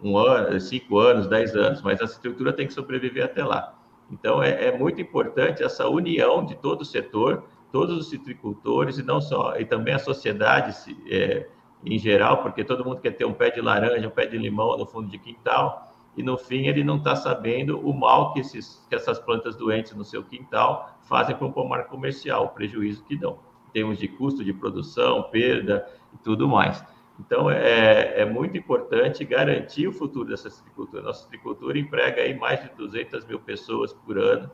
um 0.02 0.18
ano, 0.18 0.60
cinco 0.60 0.98
anos, 0.98 1.28
dez 1.28 1.56
anos, 1.56 1.84
mas 1.84 2.02
a 2.02 2.06
estrutura 2.06 2.52
tem 2.52 2.66
que 2.66 2.74
sobreviver 2.74 3.24
até 3.24 3.46
lá. 3.46 3.78
Então, 4.10 4.42
é, 4.42 4.70
é 4.70 4.76
muito 4.76 5.00
importante 5.00 5.64
essa 5.64 5.88
união 5.88 6.44
de 6.44 6.56
todo 6.56 6.82
o 6.82 6.86
setor, 6.86 7.44
todos 7.72 7.96
os 7.96 8.10
citricultores 8.10 8.98
e 8.98 9.04
não 9.04 9.22
só, 9.22 9.56
e 9.56 9.66
também 9.66 9.94
a 9.94 10.00
sociedade 10.00 10.76
é, 11.08 11.48
em 11.86 12.00
geral, 12.00 12.42
porque 12.42 12.64
todo 12.64 12.84
mundo 12.84 13.02
quer 13.02 13.12
ter 13.12 13.26
um 13.26 13.34
pé 13.34 13.52
de 13.52 13.62
laranja, 13.62 14.08
um 14.08 14.12
pé 14.12 14.26
de 14.26 14.36
limão 14.36 14.76
no 14.76 14.88
fundo 14.88 15.10
de 15.10 15.20
quintal, 15.20 15.94
e 16.18 16.24
no 16.24 16.36
fim 16.36 16.66
ele 16.66 16.84
não 16.84 16.98
está 16.98 17.16
sabendo 17.16 17.80
o 17.88 17.94
mal 17.94 18.34
que, 18.34 18.40
esses, 18.40 18.84
que 18.90 18.96
essas 18.96 19.20
plantas 19.20 19.56
doentes 19.56 19.94
no 19.94 20.04
seu 20.04 20.24
quintal 20.24 20.98
fazem 21.04 21.36
para 21.36 21.46
o 21.46 21.54
pomar 21.54 21.84
comercial, 21.84 22.46
o 22.46 22.50
prejuízo 22.50 23.04
que 23.04 23.16
dão, 23.16 23.38
em 23.70 23.72
termos 23.74 24.00
de 24.00 24.08
custo 24.08 24.44
de 24.44 24.54
produção, 24.54 25.22
perda 25.30 25.88
e 26.16 26.18
tudo 26.18 26.50
mais. 26.50 26.84
Então, 27.20 27.50
é, 27.50 28.22
é 28.22 28.26
muito 28.26 28.58
importante 28.58 29.24
garantir 29.24 29.88
o 29.88 29.94
futuro 29.94 30.30
dessa 30.30 30.50
citricultura. 30.50 31.04
Nossa 31.04 31.24
citricultura 31.24 31.78
emprega 31.78 32.22
aí 32.22 32.38
mais 32.38 32.62
de 32.62 32.70
200 32.76 33.26
mil 33.26 33.40
pessoas 33.40 33.94
por 33.94 34.18
ano, 34.18 34.52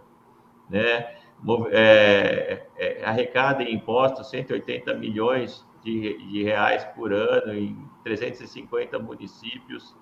né? 0.70 1.16
é, 1.72 2.68
é, 2.78 3.04
arrecada 3.04 3.64
em 3.64 3.74
impostos 3.74 4.30
180 4.30 4.94
milhões 4.94 5.66
de, 5.84 6.18
de, 6.28 6.44
reais 6.44 6.86
por 6.96 7.12
ano 7.12 7.54
em 7.54 7.76
350 8.04 9.00
municípios, 9.00 9.96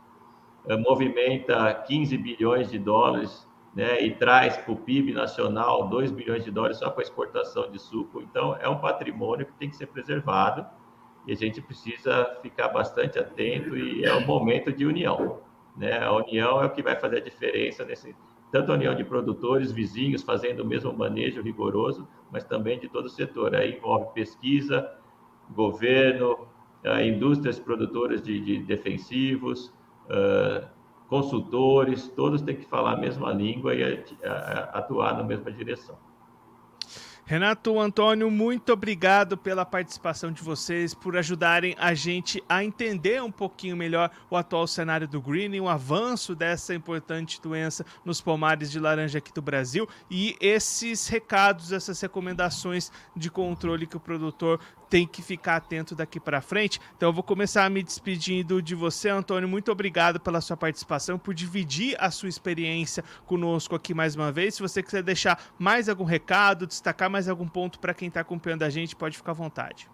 é, 0.68 0.76
movimenta 0.76 1.74
15 1.88 2.18
bilhões 2.18 2.70
de 2.70 2.78
dólares 2.78 3.48
né, 3.74 4.02
e 4.02 4.14
traz 4.16 4.58
para 4.58 4.74
o 4.74 4.76
PIB 4.76 5.14
nacional 5.14 5.88
2 5.88 6.12
bilhões 6.12 6.44
de 6.44 6.52
dólares 6.52 6.78
só 6.78 6.90
com 6.90 7.00
a 7.00 7.04
exportação 7.04 7.72
de 7.72 7.80
suco. 7.80 8.22
Então, 8.22 8.58
é 8.60 8.68
um 8.68 8.78
patrimônio 8.78 9.46
que 9.46 9.54
tem 9.54 9.70
que 9.70 9.78
ser 9.78 9.88
preservado 9.88 10.66
e 11.30 11.32
a 11.32 11.36
gente 11.36 11.62
precisa 11.62 12.26
ficar 12.42 12.70
bastante 12.70 13.20
atento 13.20 13.78
e 13.78 14.04
é 14.04 14.16
um 14.16 14.26
momento 14.26 14.74
de 14.74 14.84
união. 14.84 15.42
Né? 15.78 16.00
A 16.00 16.12
união 16.12 16.60
é 16.60 16.66
o 16.66 16.72
que 16.72 16.82
vai 16.82 16.96
fazer 16.96 17.18
a 17.18 17.22
diferença 17.22 17.86
nesse 17.86 18.16
tanto 18.52 18.72
a 18.72 18.76
união 18.76 18.96
de 18.96 19.04
produtores, 19.04 19.72
vizinhos, 19.72 20.24
fazendo 20.24 20.62
o 20.62 20.66
mesmo 20.66 20.92
manejo 20.92 21.40
rigoroso, 21.40 22.08
mas 22.32 22.44
também 22.44 22.80
de 22.80 22.90
todo 22.90 23.06
o 23.06 23.10
setor. 23.10 23.54
Aí 23.54 23.78
envolve 23.78 24.12
pesquisa, 24.12 24.92
governo, 25.52 26.48
uh, 26.84 27.00
indústrias 27.00 27.60
produtoras 27.60 28.24
de, 28.24 28.40
de 28.40 28.64
defensivos, 28.64 29.68
uh, 30.08 30.68
consultores, 31.08 32.08
todos 32.08 32.42
têm 32.42 32.56
que 32.56 32.66
falar 32.66 32.94
a 32.94 32.98
mesma 32.98 33.32
língua 33.32 33.76
e 33.76 34.04
atuar 34.74 35.16
na 35.16 35.24
mesma 35.24 35.52
direção. 35.52 35.96
Renato 37.30 37.80
Antônio, 37.80 38.32
muito 38.32 38.74
obrigado 38.74 39.38
pela 39.38 39.64
participação 39.64 40.32
de 40.32 40.42
vocês, 40.42 40.96
por 40.96 41.16
ajudarem 41.16 41.76
a 41.78 41.94
gente 41.94 42.44
a 42.50 42.64
entender 42.64 43.22
um 43.22 43.32
pouquinho 43.32 43.78
melhor 43.78 44.10
o 44.32 44.36
atual 44.36 44.66
cenário 44.66 45.08
do 45.08 45.22
greening, 45.22 45.60
o 45.60 45.70
avanço 45.70 46.34
dessa 46.34 46.74
importante 46.74 47.40
doença 47.40 47.86
nos 48.04 48.20
pomares 48.20 48.72
de 48.72 48.80
laranja 48.80 49.20
aqui 49.20 49.32
do 49.32 49.44
Brasil. 49.44 49.88
E 50.10 50.36
esses 50.42 51.08
recados, 51.08 51.72
essas 51.72 52.02
recomendações 52.02 52.92
de 53.16 53.30
controle 53.30 53.86
que 53.86 53.96
o 53.96 54.00
produtor 54.00 54.60
tem 54.90 55.08
que 55.08 55.22
ficar 55.22 55.58
atento 55.58 55.96
daqui 55.96 56.20
para 56.20 56.42
frente. 56.42 56.82
Então 56.98 57.10
eu 57.10 57.14
vou 57.14 57.24
começar 57.24 57.70
me 57.70 57.84
despedindo 57.84 58.62
de 58.62 58.74
você, 58.74 59.10
Antônio. 59.10 59.48
Muito 59.48 59.72
obrigado 59.72 60.20
pela 60.20 60.42
sua 60.42 60.58
participação, 60.58 61.20
por 61.20 61.34
dividir 61.34 61.96
a 62.00 62.10
sua 62.10 62.28
experiência 62.28 63.04
conosco 63.26 63.76
aqui 63.76 63.94
mais 63.94 64.16
uma 64.16 64.32
vez. 64.32 64.56
Se 64.56 64.62
você 64.62 64.82
quiser 64.82 65.04
deixar 65.04 65.42
mais 65.58 65.88
algum 65.88 66.04
recado, 66.04 66.66
destacar 66.66 67.10
mais 67.10 67.30
algum 67.30 67.48
ponto 67.48 67.80
para 67.80 67.94
quem 67.94 68.08
está 68.08 68.22
acompanhando 68.22 68.64
a 68.64 68.70
gente, 68.70 68.96
pode 68.96 69.16
ficar 69.16 69.32
à 69.32 69.36
vontade. 69.36 69.90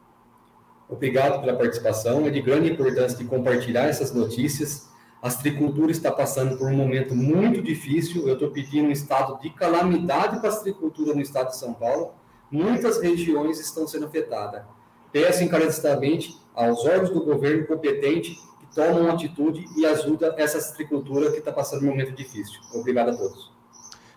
Obrigado 0.87 1.41
pela 1.41 1.57
participação. 1.57 2.25
É 2.25 2.29
de 2.29 2.41
grande 2.41 2.71
importância 2.71 3.17
de 3.17 3.25
compartilhar 3.25 3.85
essas 3.85 4.13
notícias. 4.13 4.89
A 5.21 5.29
citricultura 5.29 5.91
está 5.91 6.11
passando 6.11 6.57
por 6.57 6.71
um 6.71 6.75
momento 6.75 7.15
muito 7.15 7.61
difícil. 7.61 8.27
Eu 8.27 8.35
estou 8.35 8.51
pedindo 8.51 8.87
um 8.87 8.91
estado 8.91 9.39
de 9.41 9.49
calamidade 9.49 10.39
para 10.39 10.49
a 10.49 10.51
citricultura 10.51 11.13
no 11.13 11.21
estado 11.21 11.47
de 11.47 11.57
São 11.57 11.73
Paulo. 11.73 12.13
Muitas 12.51 13.01
regiões 13.01 13.59
estão 13.59 13.87
sendo 13.87 14.05
afetadas. 14.05 14.74
Peço 15.11 15.43
encarecidamente 15.43 16.35
aos 16.53 16.85
órgãos 16.85 17.09
do 17.09 17.23
governo 17.23 17.65
competente 17.65 18.35
que 18.59 18.75
tomam 18.75 19.09
atitude 19.09 19.65
e 19.77 19.85
ajudam 19.85 20.33
essa 20.37 20.59
citricultura 20.59 21.31
que 21.31 21.37
está 21.37 21.51
passando 21.51 21.83
um 21.83 21.89
momento 21.89 22.11
difícil. 22.13 22.59
Obrigado 22.73 23.09
a 23.09 23.15
todos. 23.15 23.55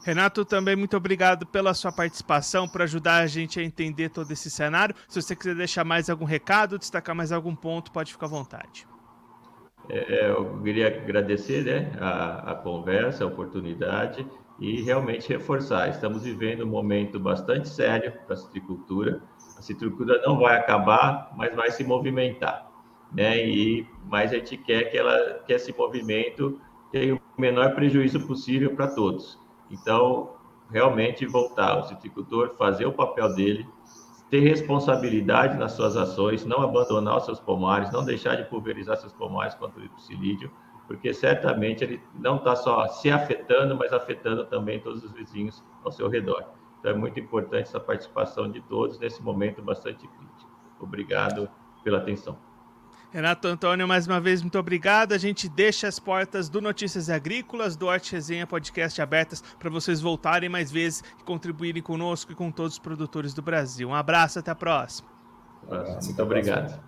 Renato, 0.05 0.45
também 0.45 0.75
muito 0.75 0.97
obrigado 0.97 1.45
pela 1.45 1.75
sua 1.75 1.93
participação, 1.93 2.67
por 2.67 2.81
ajudar 2.81 3.19
a 3.19 3.27
gente 3.27 3.61
a 3.61 3.63
entender 3.63 4.09
todo 4.09 4.31
esse 4.31 4.51
cenário. 4.51 4.95
Se 5.07 5.21
você 5.21 5.37
quiser 5.37 5.55
deixar 5.55 5.85
mais 5.85 6.09
algum 6.09 6.25
recado, 6.25 6.79
destacar 6.79 7.15
mais 7.15 7.31
algum 7.31 7.55
ponto, 7.55 7.93
pode 7.93 8.13
ficar 8.13 8.27
à 8.27 8.31
vontade. 8.31 8.87
É, 9.91 10.31
eu 10.31 10.61
queria 10.63 10.87
agradecer 10.87 11.65
né, 11.65 11.93
a, 12.01 12.53
a 12.53 12.55
conversa, 12.55 13.25
a 13.25 13.27
oportunidade 13.27 14.27
e 14.59 14.83
realmente 14.83 15.29
reforçar. 15.29 15.89
Estamos 15.89 16.23
vivendo 16.23 16.65
um 16.65 16.69
momento 16.69 17.19
bastante 17.19 17.69
sério 17.69 18.13
para 18.27 18.35
a 18.35 18.37
citricultura. 18.37 19.21
A 19.59 19.63
citricultura 19.63 20.23
não 20.25 20.39
vai 20.39 20.57
acabar, 20.57 21.33
mas 21.37 21.55
vai 21.55 21.71
se 21.71 21.83
movimentar. 21.83 22.71
Né? 23.13 23.45
E, 23.45 23.87
mas 24.07 24.33
a 24.33 24.37
gente 24.37 24.57
quer 24.57 24.85
que, 24.85 24.97
ela, 24.97 25.41
que 25.47 25.53
esse 25.53 25.77
movimento 25.77 26.61
tenha 26.93 27.17
o 27.17 27.21
menor 27.37 27.75
prejuízo 27.75 28.25
possível 28.27 28.75
para 28.77 28.87
todos. 28.87 29.39
Então, 29.71 30.31
realmente 30.71 31.27
voltar 31.27 31.79
o 31.79 31.83
citricultor, 31.85 32.55
fazer 32.57 32.87
o 32.87 32.93
papel 32.93 33.35
dele, 33.35 33.67
ter 34.31 34.41
responsabilidade 34.41 35.59
nas 35.59 35.73
suas 35.73 35.97
ações, 35.97 36.45
não 36.45 36.63
abandonar 36.63 37.17
os 37.17 37.25
seus 37.25 37.41
pomares, 37.41 37.91
não 37.91 38.05
deixar 38.05 38.37
de 38.37 38.45
pulverizar 38.45 38.97
seus 38.97 39.13
pomares 39.13 39.55
contra 39.55 39.81
o 39.81 39.85
ipsilídeo, 39.85 40.51
porque 40.87 41.13
certamente 41.13 41.83
ele 41.83 42.01
não 42.15 42.37
está 42.37 42.55
só 42.55 42.87
se 42.89 43.11
afetando, 43.11 43.77
mas 43.77 43.93
afetando 43.93 44.45
também 44.47 44.81
todos 44.81 45.03
os 45.03 45.13
vizinhos 45.13 45.65
ao 45.85 45.91
seu 45.91 46.09
redor. 46.09 46.45
Então 46.79 46.93
é 46.93 46.95
muito 46.95 47.19
importante 47.19 47.69
essa 47.69 47.81
participação 47.81 48.51
de 48.51 48.61
todos 48.63 48.99
nesse 48.99 49.23
momento 49.23 49.61
bastante 49.63 50.07
crítico. 50.07 50.51
Obrigado 50.81 51.49
pela 51.83 51.99
atenção. 51.99 52.39
Renato 53.11 53.49
Antônio, 53.49 53.89
mais 53.89 54.07
uma 54.07 54.21
vez, 54.21 54.43
muito 54.43 54.59
obrigado. 54.59 55.15
A 55.15 55.19
gente 55.19 55.49
deixa 55.49 55.89
as 55.89 55.99
portas 55.99 56.51
do 56.51 56.61
Notícias 56.61 57.09
Agrícolas, 57.09 57.75
do 57.75 57.89
Arte 57.89 58.13
Resenha 58.13 58.47
Podcast 58.47 59.01
abertas 59.01 59.43
para 59.59 59.71
vocês 59.71 60.01
voltarem 60.01 60.49
mais 60.49 60.71
vezes 60.71 61.03
e 61.19 61.25
contribuírem 61.25 61.83
conosco 61.83 62.33
e 62.33 62.35
com 62.35 62.51
todos 62.51 62.75
os 62.75 62.79
produtores 62.79 63.33
do 63.33 63.41
Brasil. 63.41 63.89
Um 63.89 63.95
abraço, 63.95 64.39
até 64.39 64.51
a 64.51 64.55
próxima. 64.55 65.09
Um 65.67 65.75
abraço, 65.75 66.07
muito 66.09 66.23
obrigado. 66.23 66.88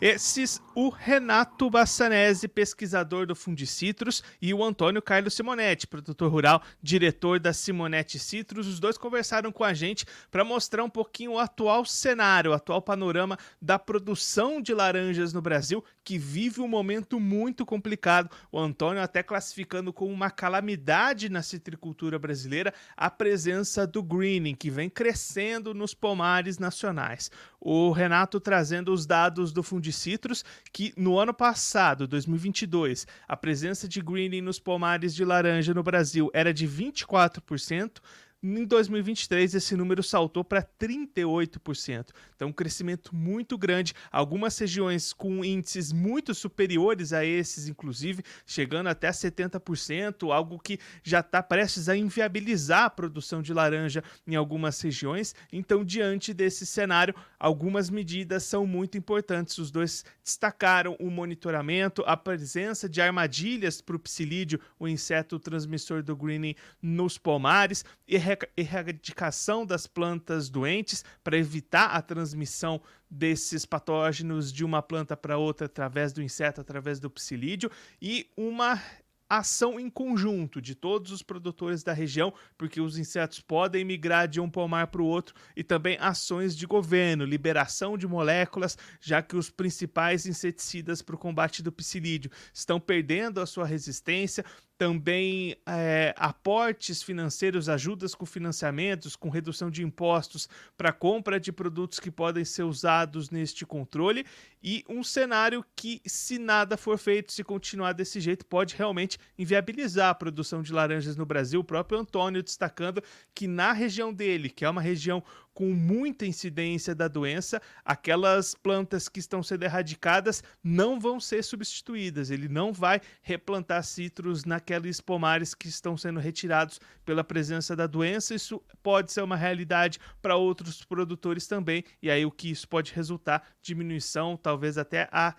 Esses, 0.00 0.60
o 0.74 0.88
Renato 0.88 1.70
Bassanese, 1.70 2.48
pesquisador 2.48 3.26
do 3.26 3.34
Fundicitrus, 3.34 4.22
e 4.40 4.52
o 4.52 4.64
Antônio 4.64 5.00
Carlos 5.00 5.34
Simonetti, 5.34 5.86
produtor 5.86 6.30
rural, 6.30 6.62
diretor 6.82 7.38
da 7.38 7.52
Simonetti 7.52 8.18
Citrus. 8.18 8.66
Os 8.66 8.80
dois 8.80 8.98
conversaram 8.98 9.52
com 9.52 9.64
a 9.64 9.72
gente 9.72 10.04
para 10.30 10.44
mostrar 10.44 10.84
um 10.84 10.90
pouquinho 10.90 11.32
o 11.32 11.38
atual 11.38 11.84
cenário, 11.84 12.50
o 12.50 12.54
atual 12.54 12.82
panorama 12.82 13.38
da 13.60 13.78
produção 13.78 14.60
de 14.60 14.74
laranjas 14.74 15.32
no 15.32 15.40
Brasil, 15.40 15.84
que 16.02 16.18
vive 16.18 16.60
um 16.60 16.68
momento 16.68 17.18
muito 17.18 17.64
complicado. 17.64 18.30
O 18.50 18.58
Antônio 18.58 19.02
até 19.02 19.22
classificando 19.22 19.92
como 19.92 20.12
uma 20.12 20.30
calamidade 20.30 21.28
na 21.28 21.42
citricultura 21.42 22.18
brasileira 22.18 22.72
a 22.96 23.10
presença 23.10 23.86
do 23.86 24.02
greening, 24.02 24.54
que 24.54 24.70
vem 24.70 24.90
crescendo 24.90 25.72
nos 25.72 25.94
pomares 25.94 26.58
nacionais. 26.58 27.30
O 27.60 27.90
Renato 27.90 28.38
trazendo 28.38 28.92
os 28.92 29.06
dados 29.06 29.43
dados 29.44 29.52
do 29.52 29.62
Fundicitrus 29.62 30.44
que 30.72 30.92
no 30.96 31.18
ano 31.18 31.34
passado, 31.34 32.06
2022, 32.06 33.06
a 33.28 33.36
presença 33.36 33.86
de 33.86 34.00
greening 34.00 34.40
nos 34.40 34.58
pomares 34.58 35.14
de 35.14 35.24
laranja 35.24 35.74
no 35.74 35.82
Brasil 35.82 36.30
era 36.32 36.54
de 36.54 36.66
24%, 36.66 38.00
em 38.46 38.66
2023, 38.66 39.54
esse 39.54 39.74
número 39.74 40.02
saltou 40.02 40.44
para 40.44 40.62
38%. 40.62 42.08
Então, 42.36 42.48
um 42.48 42.52
crescimento 42.52 43.14
muito 43.16 43.56
grande. 43.56 43.94
Algumas 44.12 44.58
regiões 44.58 45.14
com 45.14 45.42
índices 45.42 45.92
muito 45.92 46.34
superiores 46.34 47.14
a 47.14 47.24
esses, 47.24 47.68
inclusive, 47.68 48.22
chegando 48.44 48.88
até 48.88 49.08
70%, 49.08 50.30
algo 50.30 50.58
que 50.58 50.78
já 51.02 51.20
está 51.20 51.42
prestes 51.42 51.88
a 51.88 51.96
inviabilizar 51.96 52.84
a 52.84 52.90
produção 52.90 53.40
de 53.40 53.54
laranja 53.54 54.04
em 54.26 54.34
algumas 54.34 54.78
regiões. 54.78 55.34
Então, 55.50 55.82
diante 55.82 56.34
desse 56.34 56.66
cenário, 56.66 57.14
algumas 57.38 57.88
medidas 57.88 58.42
são 58.42 58.66
muito 58.66 58.98
importantes. 58.98 59.56
Os 59.56 59.70
dois 59.70 60.04
destacaram 60.22 60.96
o 61.00 61.10
monitoramento, 61.10 62.02
a 62.06 62.14
presença 62.14 62.90
de 62.90 63.00
armadilhas 63.00 63.80
para 63.80 63.96
o 63.96 63.98
psilídeo, 63.98 64.60
o 64.78 64.86
inseto 64.86 65.38
transmissor 65.38 66.02
do 66.02 66.14
greening, 66.14 66.54
nos 66.82 67.16
pomares 67.16 67.86
e 68.06 68.18
erradicação 68.56 69.64
das 69.64 69.86
plantas 69.86 70.48
doentes 70.48 71.04
para 71.22 71.38
evitar 71.38 71.86
a 71.86 72.02
transmissão 72.02 72.80
desses 73.10 73.64
patógenos 73.64 74.52
de 74.52 74.64
uma 74.64 74.82
planta 74.82 75.16
para 75.16 75.38
outra 75.38 75.66
através 75.66 76.12
do 76.12 76.22
inseto, 76.22 76.60
através 76.60 76.98
do 76.98 77.10
psilídeo 77.10 77.70
e 78.00 78.28
uma 78.36 78.80
ação 79.28 79.80
em 79.80 79.88
conjunto 79.88 80.60
de 80.60 80.74
todos 80.74 81.10
os 81.10 81.22
produtores 81.22 81.82
da 81.82 81.92
região, 81.92 82.32
porque 82.56 82.80
os 82.80 82.98
insetos 82.98 83.40
podem 83.40 83.84
migrar 83.84 84.28
de 84.28 84.40
um 84.40 84.48
pomar 84.50 84.88
para 84.88 85.02
o 85.02 85.06
outro, 85.06 85.34
e 85.56 85.64
também 85.64 85.96
ações 86.00 86.56
de 86.56 86.66
governo, 86.66 87.24
liberação 87.24 87.96
de 87.96 88.06
moléculas, 88.06 88.76
já 89.00 89.22
que 89.22 89.36
os 89.36 89.50
principais 89.50 90.26
inseticidas 90.26 91.02
para 91.02 91.14
o 91.14 91.18
combate 91.18 91.62
do 91.62 91.72
psilídeo 91.72 92.30
estão 92.52 92.78
perdendo 92.78 93.40
a 93.40 93.46
sua 93.46 93.66
resistência, 93.66 94.44
também 94.76 95.56
é, 95.66 96.14
aportes 96.16 97.02
financeiros, 97.02 97.68
ajudas 97.68 98.14
com 98.14 98.26
financiamentos, 98.26 99.14
com 99.14 99.28
redução 99.28 99.70
de 99.70 99.82
impostos 99.82 100.48
para 100.76 100.92
compra 100.92 101.38
de 101.38 101.52
produtos 101.52 102.00
que 102.00 102.10
podem 102.10 102.44
ser 102.44 102.64
usados 102.64 103.30
neste 103.30 103.64
controle 103.64 104.24
e 104.62 104.82
um 104.88 105.04
cenário 105.04 105.64
que, 105.76 106.00
se 106.06 106.38
nada 106.38 106.76
for 106.76 106.98
feito, 106.98 107.32
se 107.32 107.44
continuar 107.44 107.92
desse 107.92 108.18
jeito, 108.20 108.46
pode 108.46 108.74
realmente 108.74 109.18
inviabilizar 109.38 110.10
a 110.10 110.14
produção 110.14 110.62
de 110.62 110.72
laranjas 110.72 111.16
no 111.16 111.26
Brasil. 111.26 111.60
O 111.60 111.64
próprio 111.64 111.98
Antônio 111.98 112.42
destacando 112.42 113.02
que 113.34 113.46
na 113.46 113.72
região 113.72 114.12
dele, 114.12 114.48
que 114.48 114.64
é 114.64 114.70
uma 114.70 114.80
região 114.80 115.22
com 115.54 115.72
muita 115.72 116.26
incidência 116.26 116.94
da 116.94 117.06
doença, 117.06 117.62
aquelas 117.84 118.54
plantas 118.54 119.08
que 119.08 119.20
estão 119.20 119.42
sendo 119.42 119.62
erradicadas 119.62 120.42
não 120.62 120.98
vão 120.98 121.20
ser 121.20 121.44
substituídas. 121.44 122.30
Ele 122.30 122.48
não 122.48 122.72
vai 122.72 123.00
replantar 123.22 123.82
citros 123.84 124.44
naqueles 124.44 125.00
pomares 125.00 125.54
que 125.54 125.68
estão 125.68 125.96
sendo 125.96 126.18
retirados 126.18 126.80
pela 127.04 127.22
presença 127.22 127.76
da 127.76 127.86
doença. 127.86 128.34
Isso 128.34 128.60
pode 128.82 129.12
ser 129.12 129.22
uma 129.22 129.36
realidade 129.36 130.00
para 130.20 130.36
outros 130.36 130.84
produtores 130.84 131.46
também, 131.46 131.84
e 132.02 132.10
aí 132.10 132.26
o 132.26 132.30
que 132.30 132.50
isso 132.50 132.68
pode 132.68 132.92
resultar 132.92 133.46
diminuição, 133.62 134.36
talvez 134.36 134.76
até 134.76 135.08
a 135.12 135.34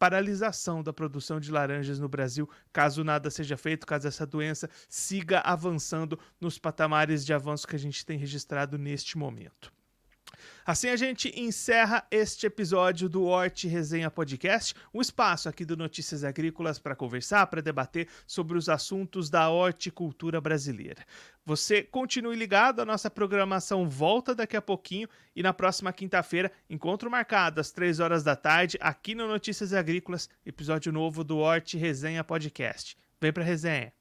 paralisação 0.00 0.82
da 0.82 0.94
produção 0.94 1.38
de 1.38 1.52
laranjas 1.52 2.00
no 2.00 2.08
Brasil, 2.08 2.48
caso 2.72 3.04
nada 3.04 3.30
seja 3.30 3.54
feito, 3.54 3.86
caso 3.86 4.08
essa 4.08 4.26
doença 4.26 4.68
siga 4.88 5.40
avançando 5.40 6.18
nos 6.40 6.58
patamares 6.58 7.22
de 7.22 7.34
avanço 7.34 7.68
que 7.68 7.76
a 7.76 7.78
gente 7.78 8.06
tem 8.06 8.16
registrado 8.16 8.78
neste 8.78 9.18
momento. 9.18 9.70
Assim 10.64 10.88
a 10.88 10.96
gente 10.96 11.32
encerra 11.38 12.06
este 12.10 12.46
episódio 12.46 13.08
do 13.08 13.24
Horti 13.24 13.68
Resenha 13.68 14.10
Podcast, 14.10 14.74
um 14.92 15.00
espaço 15.00 15.48
aqui 15.48 15.64
do 15.64 15.76
Notícias 15.76 16.24
Agrícolas 16.24 16.78
para 16.78 16.96
conversar, 16.96 17.46
para 17.46 17.62
debater 17.62 18.08
sobre 18.26 18.56
os 18.56 18.68
assuntos 18.68 19.30
da 19.30 19.50
horticultura 19.50 20.40
brasileira. 20.40 21.04
Você 21.44 21.82
continue 21.82 22.36
ligado, 22.36 22.80
a 22.80 22.84
nossa 22.84 23.10
programação 23.10 23.88
volta 23.88 24.34
daqui 24.34 24.56
a 24.56 24.62
pouquinho 24.62 25.08
e 25.34 25.42
na 25.42 25.52
próxima 25.52 25.92
quinta-feira, 25.92 26.50
encontro 26.68 27.10
marcado 27.10 27.60
às 27.60 27.70
três 27.70 28.00
horas 28.00 28.22
da 28.22 28.36
tarde 28.36 28.78
aqui 28.80 29.14
no 29.14 29.26
Notícias 29.26 29.72
Agrícolas, 29.72 30.28
episódio 30.44 30.92
novo 30.92 31.24
do 31.24 31.38
Horti 31.38 31.76
Resenha 31.76 32.22
Podcast. 32.22 32.96
Vem 33.20 33.32
para 33.32 33.44
resenha. 33.44 33.99